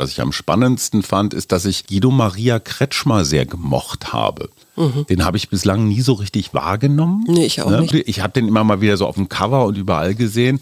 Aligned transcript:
was 0.00 0.10
ich 0.10 0.20
am 0.20 0.32
spannendsten 0.32 1.02
fand, 1.02 1.34
ist, 1.34 1.52
dass 1.52 1.64
ich 1.64 1.86
Guido 1.86 2.10
Maria 2.10 2.58
Kretschmer 2.58 3.24
sehr 3.24 3.46
gemocht 3.46 4.12
habe. 4.12 4.50
Mhm. 4.76 5.06
Den 5.08 5.24
habe 5.24 5.36
ich 5.36 5.48
bislang 5.48 5.86
nie 5.86 6.00
so 6.00 6.14
richtig 6.14 6.54
wahrgenommen. 6.54 7.24
Nee, 7.28 7.46
ich 7.46 7.62
auch 7.62 7.70
ne? 7.70 7.82
nicht. 7.82 7.94
Ich 7.94 8.20
habe 8.20 8.32
den 8.32 8.48
immer 8.48 8.64
mal 8.64 8.80
wieder 8.80 8.96
so 8.96 9.06
auf 9.06 9.14
dem 9.14 9.28
Cover 9.28 9.66
und 9.66 9.76
überall 9.76 10.14
gesehen. 10.14 10.60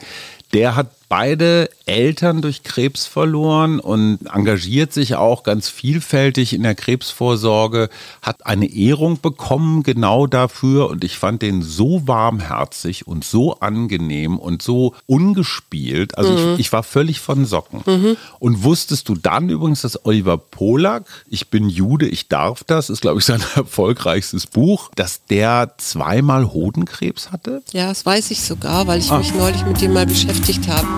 Der 0.53 0.77
hat 0.77 0.91
beide 1.09 1.71
Eltern 1.87 2.43
durch 2.43 2.63
Krebs 2.63 3.07
verloren 3.07 3.81
und 3.81 4.19
engagiert 4.33 4.93
sich 4.93 5.17
auch 5.17 5.43
ganz 5.43 5.69
vielfältig 5.69 6.53
in 6.53 6.63
der 6.63 6.75
Krebsvorsorge, 6.75 7.89
hat 8.21 8.45
eine 8.47 8.71
Ehrung 8.71 9.21
bekommen 9.21 9.83
genau 9.83 10.27
dafür 10.27 10.91
und 10.91 11.05
ich 11.05 11.19
fand 11.19 11.41
den 11.41 11.63
so 11.63 12.07
warmherzig 12.07 13.07
und 13.07 13.25
so 13.25 13.59
angenehm 13.61 14.39
und 14.39 14.61
so 14.61 14.95
ungespielt. 15.07 16.19
Also 16.19 16.33
mhm. 16.33 16.55
ich, 16.55 16.61
ich, 16.61 16.73
war 16.73 16.83
völlig 16.83 17.21
von 17.21 17.47
Socken. 17.47 17.83
Mhm. 17.87 18.17
Und 18.39 18.63
wusstest 18.63 19.09
du 19.09 19.15
dann 19.15 19.49
übrigens, 19.49 19.81
dass 19.83 20.05
Oliver 20.05 20.37
Polak, 20.37 21.07
ich 21.29 21.49
bin 21.49 21.71
Jude, 21.71 22.07
ich 22.07 22.29
darf 22.29 22.65
das, 22.65 22.91
ist 22.91 23.01
glaube 23.01 23.21
ich 23.21 23.25
sein 23.25 23.43
erfolgreichstes 23.55 24.47
Buch, 24.47 24.91
dass 24.95 25.25
der 25.25 25.75
zweimal 25.79 26.53
Hodenkrebs 26.53 27.33
hatte? 27.33 27.63
Ja, 27.73 27.89
das 27.89 28.05
weiß 28.05 28.31
ich 28.31 28.43
sogar, 28.43 28.87
weil 28.87 29.01
ich 29.01 29.11
ah. 29.11 29.19
mich 29.19 29.35
neulich 29.35 29.65
mit 29.65 29.81
dem 29.81 29.95
mal 29.95 30.07
beschäftigt 30.07 30.69
habe. 30.69 30.98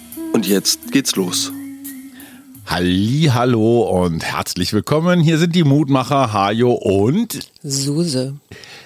Und 0.33 0.47
jetzt 0.47 0.91
geht's 0.91 1.15
los. 1.15 1.51
Halli, 2.65 3.29
hallo 3.33 3.81
und 4.03 4.23
herzlich 4.23 4.71
willkommen. 4.71 5.19
Hier 5.19 5.37
sind 5.37 5.55
die 5.55 5.63
Mutmacher 5.63 6.31
Hajo 6.31 6.71
und 6.71 7.39
Suse. 7.63 8.35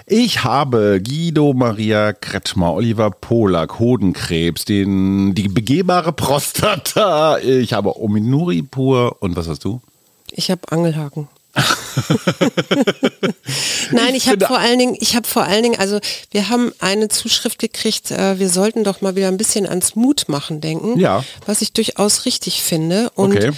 Ich 0.07 0.43
habe 0.43 1.01
Guido 1.03 1.53
Maria 1.53 2.13
Kretschmer, 2.13 2.73
Oliver 2.73 3.11
Polak, 3.11 3.79
Hodenkrebs, 3.79 4.65
den, 4.65 5.35
die 5.35 5.47
begehbare 5.47 6.13
Prostata. 6.13 7.37
Ich 7.39 7.73
habe 7.73 7.99
Ominuri 8.01 8.63
pur 8.63 9.17
und 9.19 9.35
was 9.35 9.47
hast 9.47 9.63
du? 9.65 9.81
Ich 10.31 10.49
habe 10.49 10.61
Angelhaken. 10.71 11.27
Nein, 13.91 14.15
ich, 14.15 14.27
habe 14.27 14.45
vor 14.45 14.59
allen 14.59 14.79
Dingen, 14.79 14.97
ich 14.99 15.15
habe 15.15 15.25
vor 15.27 15.43
allen 15.43 15.63
Dingen, 15.63 15.79
also 15.79 15.99
wir 16.31 16.49
haben 16.49 16.73
eine 16.79 17.07
Zuschrift 17.07 17.59
gekriegt, 17.59 18.11
äh, 18.11 18.37
wir 18.39 18.49
sollten 18.49 18.83
doch 18.83 18.99
mal 19.01 19.15
wieder 19.15 19.29
ein 19.29 19.37
bisschen 19.37 19.65
ans 19.65 19.95
Mutmachen 19.95 20.59
denken, 20.61 20.99
ja. 20.99 21.23
was 21.45 21.61
ich 21.61 21.71
durchaus 21.71 22.25
richtig 22.25 22.61
finde. 22.61 23.09
Und 23.15 23.37
okay. 23.37 23.51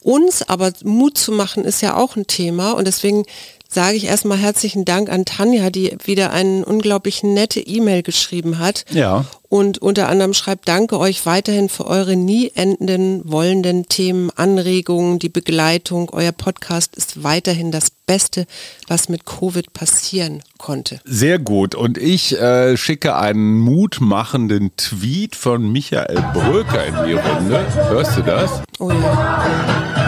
uns 0.00 0.48
aber 0.48 0.72
Mut 0.84 1.18
zu 1.18 1.32
machen 1.32 1.64
ist 1.64 1.82
ja 1.82 1.96
auch 1.96 2.16
ein 2.16 2.26
Thema 2.26 2.72
und 2.72 2.86
deswegen 2.86 3.26
sage 3.72 3.96
ich 3.96 4.04
erstmal 4.04 4.38
herzlichen 4.38 4.84
Dank 4.84 5.10
an 5.10 5.24
Tanja, 5.24 5.70
die 5.70 5.96
wieder 6.04 6.30
eine 6.30 6.64
unglaublich 6.64 7.22
nette 7.22 7.60
E-Mail 7.60 8.02
geschrieben 8.02 8.58
hat. 8.58 8.84
Ja. 8.90 9.24
Und 9.48 9.78
unter 9.78 10.08
anderem 10.08 10.32
schreibt, 10.32 10.66
danke 10.68 10.98
euch 10.98 11.26
weiterhin 11.26 11.68
für 11.68 11.86
eure 11.86 12.16
nie 12.16 12.50
enden 12.54 13.20
wollenden 13.30 13.86
Themen, 13.86 14.30
Anregungen, 14.34 15.18
die 15.18 15.28
Begleitung. 15.28 16.08
Euer 16.10 16.32
Podcast 16.32 16.96
ist 16.96 17.22
weiterhin 17.22 17.70
das 17.70 17.90
Beste, 17.90 18.46
was 18.88 19.08
mit 19.08 19.26
Covid 19.26 19.72
passieren 19.74 20.42
konnte. 20.58 21.00
Sehr 21.04 21.38
gut. 21.38 21.74
Und 21.74 21.98
ich 21.98 22.38
äh, 22.38 22.76
schicke 22.78 23.16
einen 23.16 23.58
mutmachenden 23.58 24.74
Tweet 24.76 25.36
von 25.36 25.70
Michael 25.70 26.22
Bröker 26.32 26.86
in 26.86 26.94
die 27.06 27.12
Runde. 27.14 27.66
Hörst 27.90 28.16
du 28.16 28.22
das? 28.22 28.62
Oh 28.78 28.90
ja. 28.90 30.01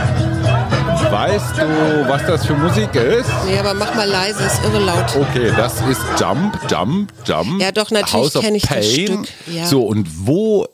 Weißt 1.14 1.56
du, 1.58 2.08
was 2.08 2.26
das 2.26 2.44
für 2.44 2.56
Musik 2.56 2.92
ist? 2.96 3.30
Nee, 3.46 3.56
aber 3.56 3.72
mach 3.72 3.94
mal 3.94 4.08
leise, 4.08 4.42
ist 4.42 4.60
irre 4.64 4.80
laut. 4.80 5.14
Okay, 5.14 5.52
das 5.56 5.80
ist 5.82 6.00
Jump, 6.18 6.58
Jump, 6.68 7.12
Jump. 7.24 7.62
Ja, 7.62 7.70
doch, 7.70 7.92
natürlich 7.92 8.32
kenne 8.32 8.56
ich 8.56 8.64
Pain. 8.64 8.78
das 8.78 8.92
Stück. 8.92 9.28
Ja. 9.46 9.64
So, 9.64 9.84
und 9.84 10.08
wo 10.26 10.66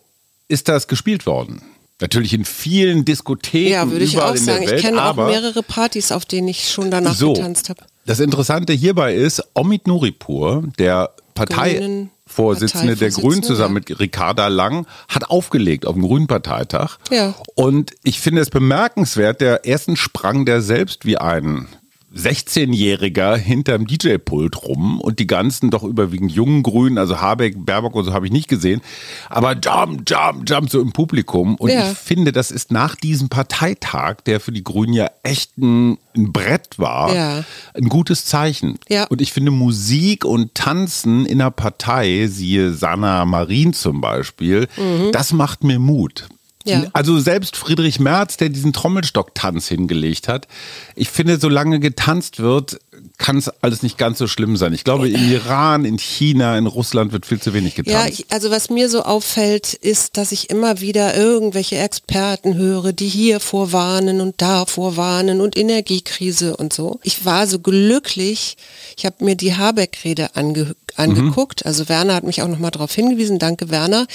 ist 0.49 0.71
das 0.71 0.89
gespielt 0.89 1.27
worden? 1.27 1.61
Natürlich 2.01 2.33
in 2.33 2.47
vielen 2.47 3.05
Diskotheken. 3.05 3.71
Ja, 3.71 3.91
würde 3.91 4.03
ich 4.03 4.19
auch 4.19 4.35
sagen. 4.35 4.67
Welt, 4.67 4.77
ich 4.77 4.83
kenne 4.83 5.05
auch 5.05 5.15
mehrere 5.15 5.63
Partys, 5.63 6.11
auf 6.11 6.25
denen 6.25 6.49
ich 6.49 6.71
schon 6.71 6.91
danach 6.91 7.15
so, 7.15 7.35
getanzt 7.35 7.69
habe. 7.69 7.85
Das 8.07 8.19
Interessante 8.19 8.73
hierbei 8.73 9.15
ist, 9.15 9.43
Omid 9.53 9.87
Nuripur, 9.87 10.65
der 10.79 11.11
Partei. 11.47 11.75
Grünen. 11.75 12.11
Vorsitzende 12.27 12.95
der 12.95 13.11
Grünen 13.11 13.43
zusammen 13.43 13.75
ja. 13.75 13.81
mit 13.89 13.99
Ricarda 13.99 14.47
Lang, 14.47 14.87
hat 15.09 15.31
aufgelegt 15.31 15.85
auf 15.85 15.95
dem 15.95 16.03
Grünen-Parteitag. 16.03 16.99
Ja. 17.11 17.35
Und 17.57 17.93
ich 18.05 18.21
finde 18.21 18.41
es 18.41 18.51
bemerkenswert, 18.51 19.41
der 19.41 19.67
ersten 19.67 19.97
sprang 19.97 20.45
der 20.45 20.63
selbst 20.63 21.05
wie 21.07 21.19
ein 21.19 21.67
16-Jähriger 22.15 23.37
hinterm 23.37 23.87
DJ-Pult 23.87 24.65
rum 24.65 25.01
und 25.01 25.19
die 25.21 25.27
ganzen 25.27 25.71
doch 25.71 25.85
überwiegend 25.85 26.33
jungen 26.33 26.63
Grünen, 26.63 26.99
also 26.99 27.21
Habeck, 27.21 27.55
Baerbock 27.65 27.95
und 27.95 28.05
so 28.05 28.13
habe 28.13 28.27
ich 28.27 28.33
nicht 28.33 28.49
gesehen, 28.49 28.81
aber 29.29 29.53
Jump, 29.53 30.03
Jump, 30.09 30.49
Jump 30.49 30.71
so 30.71 30.81
im 30.81 30.93
Publikum. 30.93 31.55
Und 31.57 31.71
ja. 31.71 31.91
ich 31.91 31.99
finde, 31.99 32.33
das 32.33 32.51
ist 32.51 32.73
nach 32.73 32.97
diesem 32.97 33.29
Parteitag, 33.29 34.23
der 34.27 34.41
für 34.41 34.53
die 34.53 34.65
Grünen 34.65 34.93
ja 34.93 35.09
echt 35.23 35.57
ein, 35.59 35.99
ein 36.17 36.33
Brett 36.33 36.79
war, 36.79 37.15
ja. 37.15 37.45
ein 37.75 37.89
gutes 37.89 38.25
Zeichen. 38.25 38.79
Ja. 38.89 39.05
Und 39.05 39.21
ich 39.21 39.33
finde 39.33 39.53
Musik 39.53 40.25
und 40.25 40.55
Tanzen 40.55 41.27
in 41.27 41.39
der 41.39 41.51
Partei, 41.51 42.27
siehe 42.27 42.73
Sanna 42.73 43.25
Marin 43.25 43.73
zum 43.73 44.01
Beispiel, 44.01 44.67
mhm. 44.77 45.13
das 45.13 45.33
macht 45.33 45.63
mir 45.63 45.79
Mut. 45.79 46.29
Ja. 46.65 46.85
Also 46.93 47.19
selbst 47.19 47.57
Friedrich 47.57 48.01
Merz, 48.01 48.37
der 48.37 48.51
diesen 48.51 48.73
Trommelstocktanz 48.73 49.67
hingelegt 49.69 50.29
hat, 50.29 50.47
ich 50.95 51.09
finde, 51.09 51.39
solange 51.39 51.81
getanzt 51.81 52.39
wird, 52.39 52.79
kann 53.17 53.39
es 53.39 53.49
alles 53.63 53.83
nicht 53.83 53.97
ganz 53.97 54.19
so 54.19 54.27
schlimm 54.27 54.57
sein. 54.57 54.75
Ich 54.75 54.85
glaube, 54.85 55.09
im 55.09 55.31
Iran, 55.33 55.85
in 55.85 55.99
China, 55.99 56.59
in 56.59 56.67
Russland 56.67 57.13
wird 57.13 57.25
viel 57.25 57.41
zu 57.41 57.55
wenig 57.55 57.75
getanzt. 57.75 57.99
Ja, 57.99 58.07
ich, 58.13 58.31
also 58.31 58.51
was 58.51 58.69
mir 58.69 58.91
so 58.91 59.03
auffällt, 59.03 59.73
ist, 59.73 60.17
dass 60.19 60.33
ich 60.33 60.51
immer 60.51 60.81
wieder 60.81 61.17
irgendwelche 61.17 61.79
Experten 61.79 62.57
höre, 62.57 62.93
die 62.93 63.09
hier 63.09 63.41
vorwarnen 63.41 64.21
und 64.21 64.43
da 64.43 64.67
vorwarnen 64.67 65.41
und 65.41 65.57
Energiekrise 65.57 66.57
und 66.57 66.73
so. 66.73 67.01
Ich 67.03 67.25
war 67.25 67.47
so 67.47 67.59
glücklich. 67.59 68.57
Ich 68.99 69.07
habe 69.07 69.25
mir 69.25 69.37
die 69.37 69.55
Habeck-Rede 69.55 70.37
ange, 70.37 70.75
angeguckt. 70.97 71.65
Mhm. 71.65 71.69
Also 71.69 71.89
Werner 71.89 72.15
hat 72.15 72.25
mich 72.25 72.43
auch 72.43 72.49
nochmal 72.49 72.71
darauf 72.71 72.95
hingewiesen. 72.95 73.39
Danke, 73.39 73.71
Werner. 73.71 74.07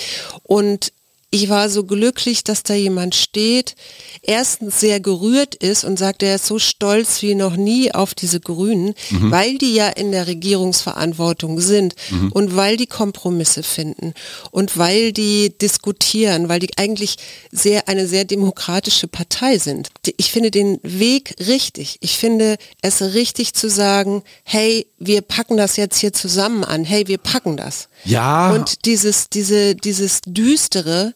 Und 0.44 0.92
ich 1.36 1.50
war 1.50 1.70
so 1.70 1.84
glücklich, 1.84 2.46
dass 2.46 2.64
da 2.64 2.74
jemand 2.74 3.14
steht, 3.14 3.76
erstens 4.22 4.80
sehr 4.80 5.02
gerührt 5.02 5.54
ist 5.54 5.84
und 5.84 6.00
sagt, 6.00 6.24
er 6.24 6.36
ist 6.36 6.46
so 6.46 6.60
stolz 6.60 7.22
wie 7.22 7.36
noch 7.36 7.58
nie 7.58 7.94
auf 7.94 8.14
diese 8.14 8.40
Grünen, 8.40 8.94
mhm. 9.10 9.32
weil 9.32 9.58
die 9.58 9.74
ja 9.74 9.90
in 9.90 10.14
der 10.14 10.28
Regierungsverantwortung 10.28 11.60
sind 11.60 11.96
mhm. 12.10 12.32
und 12.32 12.56
weil 12.56 12.78
die 12.78 12.88
Kompromisse 12.88 13.64
finden 13.64 14.14
und 14.52 14.78
weil 14.78 15.12
die 15.12 15.54
diskutieren, 15.58 16.48
weil 16.48 16.62
die 16.62 16.78
eigentlich 16.78 17.18
sehr 17.52 17.90
eine 17.90 18.08
sehr 18.08 18.24
demokratische 18.24 19.10
Partei 19.10 19.58
sind. 19.58 19.90
Ich 20.16 20.32
finde 20.32 20.52
den 20.52 20.80
Weg 20.84 21.36
richtig. 21.46 21.98
Ich 22.00 22.18
finde 22.18 22.56
es 22.82 23.02
richtig 23.02 23.54
zu 23.56 23.70
sagen, 23.70 24.24
hey, 24.46 24.88
wir 25.00 25.22
packen 25.22 25.58
das 25.58 25.76
jetzt 25.76 26.00
hier 26.00 26.14
zusammen 26.14 26.64
an. 26.64 26.86
Hey, 26.86 27.08
wir 27.08 27.18
packen 27.18 27.58
das. 27.58 27.90
Ja. 28.06 28.54
Und 28.54 28.86
dieses, 28.86 29.30
diese, 29.30 29.76
dieses 29.76 30.22
düstere, 30.26 31.14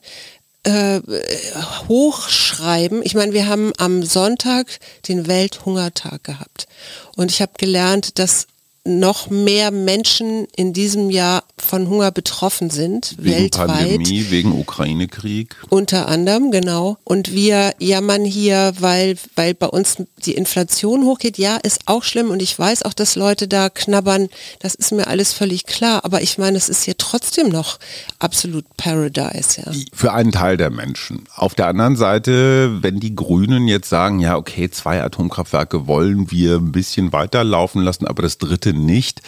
äh, 0.64 1.02
hochschreiben. 1.88 3.02
Ich 3.04 3.16
meine, 3.16 3.34
wir 3.34 3.48
haben 3.48 3.72
am 3.78 4.04
Sonntag 4.04 4.80
den 5.08 5.28
Welthungertag 5.28 6.24
gehabt. 6.24 6.68
Und 7.16 7.32
ich 7.32 7.42
habe 7.42 7.54
gelernt, 7.58 8.20
dass 8.20 8.48
noch 8.86 9.30
mehr 9.30 9.72
Menschen 9.72 10.48
in 10.56 10.74
diesem 10.74 11.10
Jahr 11.10 11.44
von 11.58 11.90
Hunger 11.90 12.12
betroffen 12.12 12.70
sind, 12.70 13.16
wegen 13.18 13.38
weltweit. 13.38 13.68
Pandemie, 13.68 14.26
wegen 14.30 14.52
Ukraine-Krieg. 14.54 15.56
Unter 15.70 16.08
anderem, 16.08 16.52
genau. 16.52 16.98
Und 17.04 17.34
wir 17.34 17.74
jammern 17.80 18.26
hier, 18.26 18.74
weil, 18.80 19.18
weil 19.36 19.54
bei 19.54 19.68
uns 19.68 19.98
die 20.26 20.34
Inflation 20.34 21.04
hochgeht. 21.04 21.38
Ja, 21.38 21.58
ist 21.58 21.82
auch 21.86 22.04
schlimm 22.04 22.32
und 22.32 22.42
ich 22.42 22.58
weiß 22.58 22.84
auch, 22.84 22.94
dass 22.94 23.16
Leute 23.16 23.48
da 23.48 23.70
knabbern. 23.70 24.30
Das 24.60 24.76
ist 24.76 24.92
mir 24.92 25.08
alles 25.08 25.34
völlig 25.34 25.66
klar. 25.66 26.06
Aber 26.06 26.22
ich 26.22 26.38
meine, 26.38 26.58
es 26.58 26.70
ist 26.70 26.84
hier 26.84 26.98
trotzdem 26.98 27.50
noch 27.50 27.80
absolut 28.20 28.66
Paradise. 28.78 29.62
Ja. 29.62 29.72
Für 29.94 30.14
einen 30.14 30.32
Teil 30.32 30.58
der 30.58 30.70
Menschen. 30.70 31.26
Auf 31.36 31.54
der 31.54 31.68
anderen 31.68 31.96
Seite, 31.96 32.82
wenn 32.82 33.00
die 33.00 33.16
Grünen 33.16 33.68
jetzt 33.68 33.90
sagen, 33.90 34.20
ja, 34.20 34.38
okay, 34.38 34.70
zwei 34.70 35.04
Atomkraftwerke 35.04 35.88
wollen 35.88 36.32
wir 36.32 36.56
ein 36.56 36.72
bisschen 36.72 37.12
weiterlaufen 37.14 37.82
lassen, 37.82 38.08
aber 38.08 38.24
das 38.24 38.38
dritte 38.38 38.69
bitte 38.70 38.78
nicht. 38.78 39.22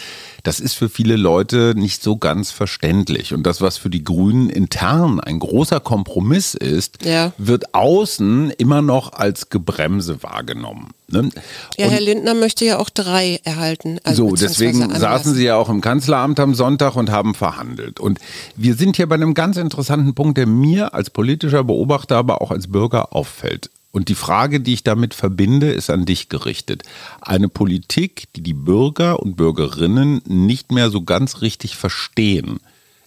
Das 0.44 0.58
ist 0.58 0.74
für 0.74 0.88
viele 0.88 1.14
Leute 1.16 1.74
nicht 1.76 2.02
so 2.02 2.16
ganz 2.16 2.50
verständlich. 2.50 3.32
Und 3.32 3.44
das, 3.44 3.60
was 3.60 3.76
für 3.76 3.90
die 3.90 4.02
Grünen 4.02 4.50
intern 4.50 5.20
ein 5.20 5.38
großer 5.38 5.78
Kompromiss 5.78 6.54
ist, 6.54 7.04
Ja. 7.04 7.32
wird 7.38 7.74
außen 7.74 8.50
immer 8.50 8.82
noch 8.82 9.12
als 9.12 9.50
Gebremse 9.50 10.22
wahrgenommen. 10.24 10.90
Ne? 11.08 11.28
Ja, 11.76 11.86
Herr 11.88 12.00
Lindner 12.00 12.34
möchte 12.34 12.64
ja 12.64 12.78
auch 12.78 12.90
drei 12.90 13.38
erhalten. 13.44 14.00
Also 14.02 14.30
so, 14.30 14.34
deswegen 14.36 14.82
anlassen. 14.82 15.00
saßen 15.00 15.34
sie 15.34 15.44
ja 15.44 15.56
auch 15.56 15.68
im 15.68 15.80
Kanzleramt 15.80 16.40
am 16.40 16.54
Sonntag 16.54 16.96
und 16.96 17.10
haben 17.10 17.34
verhandelt. 17.34 18.00
Und 18.00 18.18
wir 18.56 18.74
sind 18.74 18.96
hier 18.96 19.08
bei 19.08 19.14
einem 19.14 19.34
ganz 19.34 19.56
interessanten 19.58 20.14
Punkt, 20.14 20.38
der 20.38 20.46
mir 20.46 20.92
als 20.94 21.10
politischer 21.10 21.62
Beobachter, 21.62 22.16
aber 22.16 22.40
auch 22.42 22.50
als 22.50 22.66
Bürger 22.66 23.14
auffällt. 23.14 23.70
Und 23.92 24.08
die 24.08 24.14
Frage, 24.14 24.60
die 24.60 24.72
ich 24.72 24.84
damit 24.84 25.12
verbinde, 25.14 25.70
ist 25.70 25.90
an 25.90 26.06
dich 26.06 26.28
gerichtet. 26.30 26.82
Eine 27.20 27.48
Politik, 27.48 28.24
die 28.34 28.40
die 28.42 28.54
Bürger 28.54 29.20
und 29.20 29.36
Bürgerinnen 29.36 30.22
nicht 30.26 30.72
mehr 30.72 30.90
so 30.90 31.02
ganz 31.02 31.42
richtig 31.42 31.76
verstehen. 31.76 32.58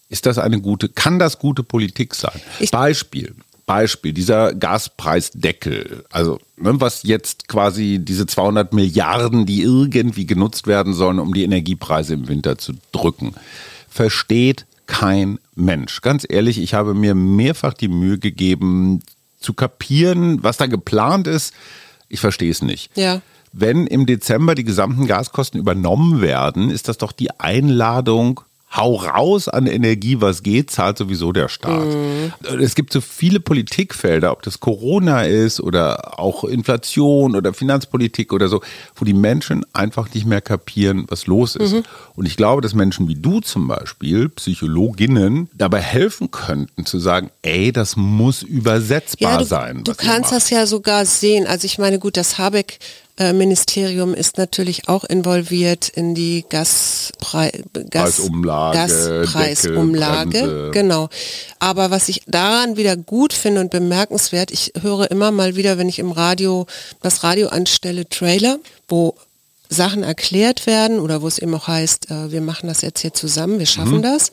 Ist 0.09 0.27
das 0.27 0.37
eine 0.37 0.61
gute, 0.61 0.87
kann 0.87 1.17
das 1.17 1.39
gute 1.39 1.63
Politik 1.63 2.13
sein? 2.15 2.39
Ich- 2.59 2.71
Beispiel. 2.71 3.35
Beispiel, 3.65 4.13
dieser 4.13 4.53
Gaspreisdeckel, 4.53 6.05
also 6.11 6.39
ne, 6.57 6.79
was 6.79 7.01
jetzt 7.01 7.47
quasi 7.47 7.99
diese 7.99 8.27
200 8.27 8.73
Milliarden, 8.73 9.47
die 9.47 9.63
irgendwie 9.63 10.27
genutzt 10.27 10.67
werden 10.67 10.93
sollen, 10.93 11.17
um 11.17 11.33
die 11.33 11.43
Energiepreise 11.43 12.13
im 12.13 12.27
Winter 12.27 12.59
zu 12.59 12.73
drücken, 12.91 13.33
versteht 13.89 14.67
kein 14.85 15.39
Mensch. 15.55 16.01
Ganz 16.01 16.27
ehrlich, 16.29 16.59
ich 16.59 16.75
habe 16.75 16.93
mir 16.93 17.15
mehrfach 17.15 17.73
die 17.73 17.87
Mühe 17.87 18.19
gegeben, 18.19 19.01
zu 19.45 19.53
kapieren, 19.53 20.43
was 20.43 20.57
da 20.57 20.65
geplant 20.65 21.27
ist. 21.27 21.53
Ich 22.09 22.19
verstehe 22.19 22.51
es 22.51 22.61
nicht. 22.61 22.95
Ja. 22.97 23.21
Wenn 23.53 23.87
im 23.87 24.05
Dezember 24.05 24.55
die 24.55 24.65
gesamten 24.65 25.07
Gaskosten 25.07 25.59
übernommen 25.59 26.21
werden, 26.21 26.69
ist 26.69 26.89
das 26.89 26.97
doch 26.97 27.13
die 27.13 27.31
Einladung, 27.39 28.41
hau 28.75 28.95
raus 28.95 29.47
an 29.47 29.67
Energie, 29.67 30.19
was 30.21 30.43
geht, 30.43 30.71
zahlt 30.71 30.97
sowieso 30.97 31.31
der 31.31 31.47
Staat. 31.47 31.87
Es 32.61 32.75
gibt 32.75 32.91
so 32.91 33.01
viele 33.01 33.39
Politikfelder, 33.39 34.31
ob 34.31 34.41
das 34.41 34.59
Corona 34.59 35.23
ist 35.23 35.59
oder 35.61 36.19
auch 36.19 36.43
Inflation 36.43 37.35
oder 37.35 37.53
Finanzpolitik 37.53 38.33
oder 38.33 38.47
so, 38.47 38.61
wo 38.95 39.05
die 39.05 39.13
Menschen 39.13 39.65
einfach 39.73 40.13
nicht 40.13 40.25
mehr 40.25 40.41
kapieren, 40.41 41.05
was 41.07 41.27
los 41.27 41.55
ist. 41.55 41.75
Und 42.15 42.25
ich 42.25 42.37
glaube, 42.37 42.61
dass 42.61 42.73
Menschen 42.73 43.07
wie 43.07 43.15
du 43.15 43.39
zum 43.39 43.67
Beispiel, 43.67 44.29
Psychologinnen, 44.29 45.49
dabei 45.53 45.81
helfen 45.81 46.31
könnten 46.31 46.85
zu 46.85 46.99
sagen, 46.99 47.29
ey, 47.41 47.71
das 47.71 47.95
muss 47.95 48.41
übersetzbar 48.41 49.31
Ja, 49.33 49.37
du, 49.39 49.45
sein. 49.45 49.83
du 49.83 49.93
kannst 49.95 50.31
das 50.31 50.49
ja 50.49 50.65
sogar 50.65 51.05
sehen. 51.05 51.47
Also 51.47 51.65
ich 51.65 51.77
meine, 51.77 51.99
gut, 51.99 52.17
das 52.17 52.37
Habeck 52.37 52.79
Ministerium 53.17 54.13
ist 54.13 54.37
natürlich 54.37 54.89
auch 54.89 55.05
involviert 55.05 55.87
in 55.87 56.15
die 56.15 56.45
Gasprei 56.49 57.63
Gas 57.89 58.17
Preisumlage, 58.17 58.77
Gaspreisumlage. 58.77 60.29
Deckelbremse. 60.31 60.71
Genau. 60.71 61.09
Aber 61.59 61.91
was 61.91 62.09
ich 62.09 62.23
daran 62.27 62.75
wieder 62.75 62.97
gut 62.97 63.31
finde 63.31 63.61
und 63.61 63.71
bemerkenswert, 63.71 64.51
ich 64.51 64.73
höre 64.81 65.09
immer 65.11 65.31
mal 65.31 65.55
wieder, 65.55 65.77
wenn 65.77 65.87
ich 65.87 65.99
im 65.99 66.11
Radio 66.11 66.65
das 67.01 67.23
Radio 67.23 67.47
anstelle, 67.47 68.07
Trailer, 68.09 68.59
wo 68.89 69.15
Sachen 69.69 70.03
erklärt 70.03 70.67
werden 70.67 70.99
oder 70.99 71.21
wo 71.21 71.27
es 71.27 71.39
eben 71.39 71.55
auch 71.55 71.67
heißt, 71.67 72.11
äh, 72.11 72.31
wir 72.31 72.41
machen 72.41 72.67
das 72.67 72.81
jetzt 72.81 72.99
hier 72.99 73.13
zusammen, 73.13 73.59
wir 73.59 73.65
schaffen 73.65 74.01
das. 74.01 74.31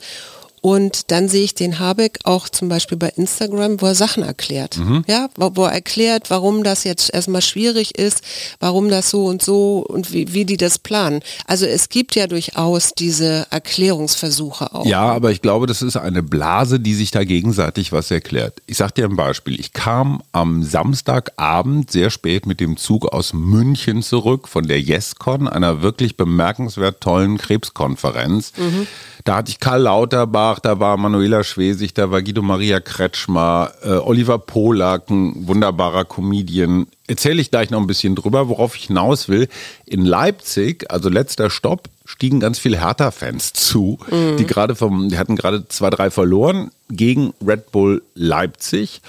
Und 0.65 1.11
dann 1.11 1.27
sehe 1.27 1.43
ich 1.43 1.55
den 1.55 1.79
Habeck 1.79 2.19
auch 2.23 2.47
zum 2.47 2.69
Beispiel 2.69 2.97
bei 2.97 3.09
Instagram, 3.09 3.81
wo 3.81 3.87
er 3.87 3.95
Sachen 3.95 4.23
erklärt. 4.23 4.79
Ja, 5.07 5.27
wo, 5.35 5.51
wo 5.55 5.65
er 5.65 5.73
erklärt, 5.73 6.29
warum 6.29 6.63
das 6.63 6.85
jetzt 6.85 7.13
erstmal 7.13 7.41
schwierig 7.41 7.97
ist, 7.97 8.21
warum 8.61 8.87
das 8.87 9.09
so 9.09 9.25
und 9.25 9.41
so 9.41 9.85
und 9.85 10.13
wie, 10.13 10.33
wie 10.33 10.45
die 10.45 10.55
das 10.55 10.79
planen. 10.79 11.19
Also 11.47 11.65
es 11.65 11.89
gibt 11.89 12.15
ja 12.15 12.27
durchaus 12.27 12.93
diese 12.93 13.45
Erklärungsversuche 13.49 14.73
auch. 14.73 14.85
Ja, 14.85 15.01
aber 15.01 15.31
ich 15.31 15.41
glaube, 15.41 15.67
das 15.67 15.81
ist 15.81 15.97
eine 15.97 16.23
Blase, 16.23 16.79
die 16.79 16.93
sich 16.93 17.11
da 17.11 17.25
gegenseitig 17.25 17.91
was 17.91 18.09
erklärt. 18.09 18.61
Ich 18.65 18.77
sag 18.77 18.95
dir 18.95 19.03
ein 19.03 19.17
Beispiel. 19.17 19.59
Ich 19.59 19.73
kam 19.73 20.23
am 20.31 20.63
Samstagabend 20.63 21.91
sehr 21.91 22.09
spät 22.09 22.45
mit 22.45 22.61
dem 22.61 22.77
Zug 22.77 23.11
aus 23.11 23.33
München 23.33 24.01
zurück 24.01 24.47
von 24.47 24.65
der 24.65 24.79
YesCon, 24.79 25.49
einer 25.49 25.81
wirklich 25.81 26.15
bemerkenswert 26.15 27.01
tollen 27.01 27.37
Krebskonferenz. 27.37 28.53
Da 29.25 29.37
hatte 29.37 29.51
ich 29.51 29.59
Karl 29.59 29.81
Lauterbach, 29.81 30.52
da 30.59 30.79
war 30.79 30.97
Manuela 30.97 31.43
Schwesig, 31.43 31.93
da 31.93 32.11
war 32.11 32.21
Guido 32.21 32.41
Maria 32.41 32.79
Kretschmer, 32.79 33.71
äh, 33.83 33.89
Oliver 33.89 34.37
Polak, 34.37 35.09
ein 35.09 35.47
wunderbarer 35.47 36.05
Comedian. 36.05 36.87
Erzähle 37.07 37.41
ich 37.41 37.51
gleich 37.51 37.69
noch 37.69 37.79
ein 37.79 37.87
bisschen 37.87 38.15
drüber, 38.15 38.49
worauf 38.49 38.75
ich 38.75 38.85
hinaus 38.85 39.29
will. 39.29 39.47
In 39.85 40.05
Leipzig, 40.05 40.89
also 40.91 41.09
letzter 41.09 41.49
Stopp, 41.49 41.89
stiegen 42.05 42.39
ganz 42.39 42.59
viele 42.59 42.79
Hertha-Fans 42.79 43.53
zu, 43.53 43.97
die 44.37 44.45
gerade 44.45 44.75
vom, 44.75 45.09
die 45.09 45.17
hatten 45.17 45.35
gerade 45.35 45.67
zwei, 45.67 45.89
drei 45.89 46.11
verloren 46.11 46.71
gegen 46.89 47.33
Red 47.45 47.71
Bull 47.71 48.03
Leipzig. 48.13 49.01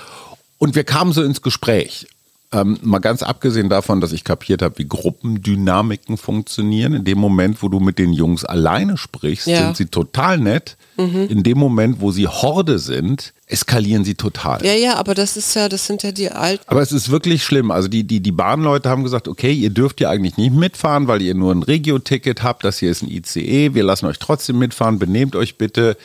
Und 0.58 0.74
wir 0.74 0.84
kamen 0.84 1.12
so 1.12 1.22
ins 1.22 1.42
Gespräch. 1.42 2.06
Ähm, 2.54 2.78
mal 2.82 3.00
ganz 3.00 3.22
abgesehen 3.24 3.68
davon, 3.68 4.00
dass 4.00 4.12
ich 4.12 4.22
kapiert 4.22 4.62
habe, 4.62 4.78
wie 4.78 4.86
Gruppendynamiken 4.86 6.16
funktionieren. 6.16 6.94
In 6.94 7.04
dem 7.04 7.18
Moment, 7.18 7.62
wo 7.62 7.68
du 7.68 7.80
mit 7.80 7.98
den 7.98 8.12
Jungs 8.12 8.44
alleine 8.44 8.96
sprichst, 8.96 9.46
Ja. 9.48 9.64
sind 9.64 9.76
sie 9.76 9.86
total 9.86 10.38
nett. 10.38 10.76
In 10.96 11.42
dem 11.42 11.58
Moment, 11.58 12.00
wo 12.00 12.12
sie 12.12 12.28
Horde 12.28 12.78
sind, 12.78 13.34
eskalieren 13.48 14.04
sie 14.04 14.14
total. 14.14 14.64
Ja, 14.64 14.74
ja, 14.74 14.94
aber 14.94 15.14
das 15.16 15.36
ist 15.36 15.52
ja, 15.56 15.68
das 15.68 15.88
sind 15.88 16.04
ja 16.04 16.12
die 16.12 16.30
alten. 16.30 16.62
Aber 16.68 16.82
es 16.82 16.92
ist 16.92 17.10
wirklich 17.10 17.42
schlimm. 17.42 17.72
Also 17.72 17.88
die, 17.88 18.04
die, 18.04 18.20
die 18.20 18.30
Bahnleute 18.30 18.88
haben 18.88 19.02
gesagt, 19.02 19.26
okay, 19.26 19.52
ihr 19.52 19.70
dürft 19.70 20.00
ja 20.00 20.10
eigentlich 20.10 20.36
nicht 20.36 20.54
mitfahren, 20.54 21.08
weil 21.08 21.20
ihr 21.20 21.34
nur 21.34 21.52
ein 21.52 21.64
Regio-Ticket 21.64 22.44
habt. 22.44 22.62
Das 22.62 22.78
hier 22.78 22.92
ist 22.92 23.02
ein 23.02 23.08
ICE. 23.10 23.74
Wir 23.74 23.82
lassen 23.82 24.06
euch 24.06 24.20
trotzdem 24.20 24.60
mitfahren. 24.60 25.00
Benehmt 25.00 25.34
euch 25.34 25.58
bitte. 25.58 25.96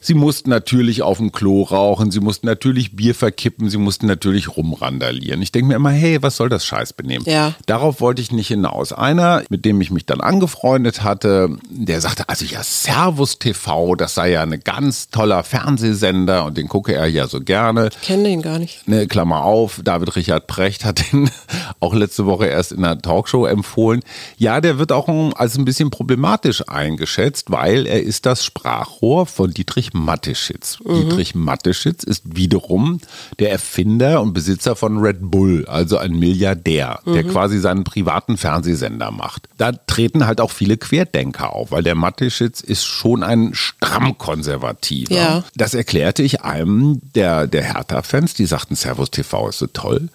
Sie 0.00 0.14
mussten 0.14 0.48
natürlich 0.48 1.02
auf 1.02 1.18
dem 1.18 1.30
Klo 1.30 1.62
rauchen, 1.62 2.10
sie 2.10 2.20
mussten 2.20 2.46
natürlich 2.46 2.96
Bier 2.96 3.14
verkippen, 3.14 3.68
sie 3.68 3.76
mussten 3.76 4.06
natürlich 4.06 4.56
rumrandalieren. 4.56 5.42
Ich 5.42 5.52
denke 5.52 5.68
mir 5.68 5.74
immer, 5.74 5.90
hey, 5.90 6.22
was 6.22 6.36
soll 6.36 6.48
das 6.48 6.64
Scheißbenehmen? 6.64 7.26
Ja. 7.28 7.54
Darauf 7.66 8.00
wollte 8.00 8.22
ich 8.22 8.32
nicht 8.32 8.48
hinaus. 8.48 8.94
Einer, 8.94 9.42
mit 9.50 9.66
dem 9.66 9.80
ich 9.82 9.90
mich 9.90 10.06
dann 10.06 10.22
angefreundet 10.22 11.02
hatte, 11.02 11.58
der 11.68 12.00
sagte, 12.00 12.28
also 12.28 12.46
ja, 12.46 12.62
Servus 12.62 13.38
TV, 13.38 13.94
das 13.94 14.14
sei 14.14 14.32
ja 14.32 14.42
ein 14.42 14.58
ganz 14.64 15.10
toller 15.10 15.44
Fernsehsender 15.44 16.46
und 16.46 16.56
den 16.56 16.68
gucke 16.68 16.94
er 16.94 17.06
ja 17.06 17.26
so 17.26 17.40
gerne. 17.40 17.90
Ich 18.00 18.08
kenne 18.08 18.24
den 18.24 18.40
gar 18.40 18.58
nicht. 18.58 18.88
Ne, 18.88 19.06
Klammer 19.06 19.44
auf, 19.44 19.80
David 19.84 20.16
Richard 20.16 20.46
Precht 20.46 20.86
hat 20.86 21.12
ihn 21.12 21.30
auch 21.80 21.92
letzte 21.92 22.24
Woche 22.24 22.46
erst 22.46 22.72
in 22.72 22.84
einer 22.84 23.00
Talkshow 23.00 23.44
empfohlen. 23.44 24.00
Ja, 24.38 24.62
der 24.62 24.78
wird 24.78 24.92
auch 24.92 25.08
als 25.34 25.58
ein 25.58 25.64
bisschen 25.66 25.90
problematisch 25.90 26.66
eingeschätzt, 26.68 27.50
weil 27.50 27.86
er 27.86 28.02
ist 28.02 28.24
das 28.24 28.44
Sprachrohr 28.44 29.26
von 29.26 29.50
Dietrich 29.50 29.89
Mateschitz. 29.94 30.78
Dietrich 30.84 31.34
Mateschitz 31.34 32.04
ist 32.04 32.36
wiederum 32.36 33.00
der 33.38 33.50
Erfinder 33.50 34.20
und 34.22 34.32
Besitzer 34.32 34.76
von 34.76 34.98
Red 34.98 35.18
Bull, 35.20 35.66
also 35.66 35.98
ein 35.98 36.12
Milliardär, 36.12 37.00
der 37.06 37.24
quasi 37.24 37.58
seinen 37.58 37.84
privaten 37.84 38.36
Fernsehsender 38.36 39.10
macht. 39.10 39.48
Da 39.56 39.72
treten 39.72 40.26
halt 40.26 40.40
auch 40.40 40.50
viele 40.50 40.76
Querdenker 40.76 41.52
auf, 41.54 41.70
weil 41.70 41.82
der 41.82 41.94
Mateschitz 41.94 42.60
ist 42.60 42.84
schon 42.84 43.22
ein 43.22 43.50
stramm 43.54 44.16
konservativer. 44.18 45.14
Ja. 45.14 45.44
Das 45.54 45.74
erklärte 45.74 46.22
ich 46.22 46.42
einem 46.42 47.00
der, 47.14 47.46
der 47.46 47.62
Hertha-Fans, 47.62 48.34
die 48.34 48.46
sagten, 48.46 48.74
Servus 48.76 49.10
TV 49.10 49.48
ist 49.48 49.58
so 49.58 49.66
toll. 49.66 50.08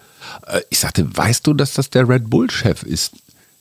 Äh, 0.46 0.60
Ich 0.70 0.78
sagte, 0.80 1.06
weißt 1.16 1.46
du, 1.46 1.54
dass 1.54 1.74
das 1.74 1.90
der 1.90 2.08
Red 2.08 2.28
Bull-Chef 2.30 2.82
ist? 2.82 3.12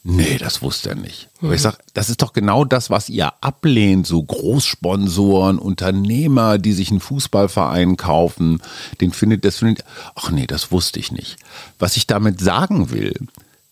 Nee, 0.08 0.38
das 0.38 0.62
wusste 0.62 0.90
er 0.90 0.96
nicht. 0.96 1.30
Aber 1.42 1.56
ich 1.56 1.62
sage, 1.64 1.78
das 1.96 2.12
ist 2.12 2.22
doch 2.22 2.32
genau 2.32 2.64
das, 2.64 2.92
was 2.92 3.10
ihr 3.10 3.34
ablehnt, 3.42 4.06
so 4.06 4.22
Großsponsoren, 4.22 5.58
Unternehmer, 5.58 6.60
die 6.60 6.74
sich 6.74 6.92
einen 6.92 7.00
Fußballverein 7.00 7.98
kaufen, 7.98 8.62
den 9.02 9.12
findet, 9.12 9.46
das 9.46 9.58
findet, 9.58 9.84
ach 10.14 10.30
nee, 10.30 10.46
das 10.46 10.72
wusste 10.72 11.00
ich 11.00 11.12
nicht. 11.12 11.38
Was 11.80 11.98
ich 11.98 12.06
damit 12.06 12.40
sagen 12.40 12.92
will, 12.92 13.16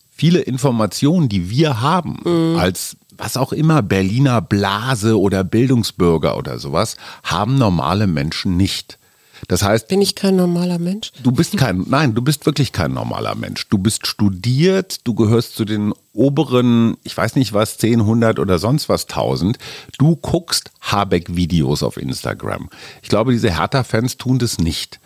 viele 0.10 0.40
Informationen, 0.40 1.30
die 1.30 1.52
wir 1.52 1.82
haben, 1.82 2.58
als 2.58 2.98
was 3.16 3.38
auch 3.38 3.54
immer, 3.54 3.84
Berliner 3.84 4.42
Blase 4.42 5.20
oder 5.20 5.44
Bildungsbürger 5.44 6.36
oder 6.36 6.58
sowas, 6.58 6.98
haben 7.22 7.60
normale 7.60 8.08
Menschen 8.08 8.58
nicht. 8.58 8.98
Das 9.48 9.64
heißt, 9.64 9.88
Bin 9.88 10.02
ich 10.02 10.16
kein 10.16 10.36
normaler 10.36 10.80
Mensch? 10.80 11.12
Du 11.22 11.32
bist 11.32 11.58
kein, 11.58 11.86
nein, 11.88 12.14
du 12.14 12.22
bist 12.22 12.46
wirklich 12.46 12.72
kein 12.72 12.94
normaler 12.94 13.36
Mensch. 13.36 13.68
Du 13.70 13.78
bist 13.78 14.08
studiert, 14.08 15.06
du 15.06 15.14
gehörst 15.14 15.56
zu 15.56 15.66
den 15.66 15.94
oberen, 16.14 16.98
ich 17.04 17.16
weiß 17.16 17.36
nicht 17.36 17.54
was, 17.54 17.78
10, 17.78 18.02
100 18.02 18.40
oder 18.40 18.60
sonst 18.60 18.90
was 18.90 19.04
1000. 19.04 19.58
Du 19.98 20.16
guckst 20.16 20.72
Habeck-Videos 20.82 21.84
auf 21.84 21.98
Instagram. 21.98 22.70
Ich 23.02 23.10
glaube, 23.10 23.32
diese 23.32 23.58
Hertha-Fans 23.58 24.18
tun 24.18 24.40
das 24.40 24.60
nicht. 24.60 25.00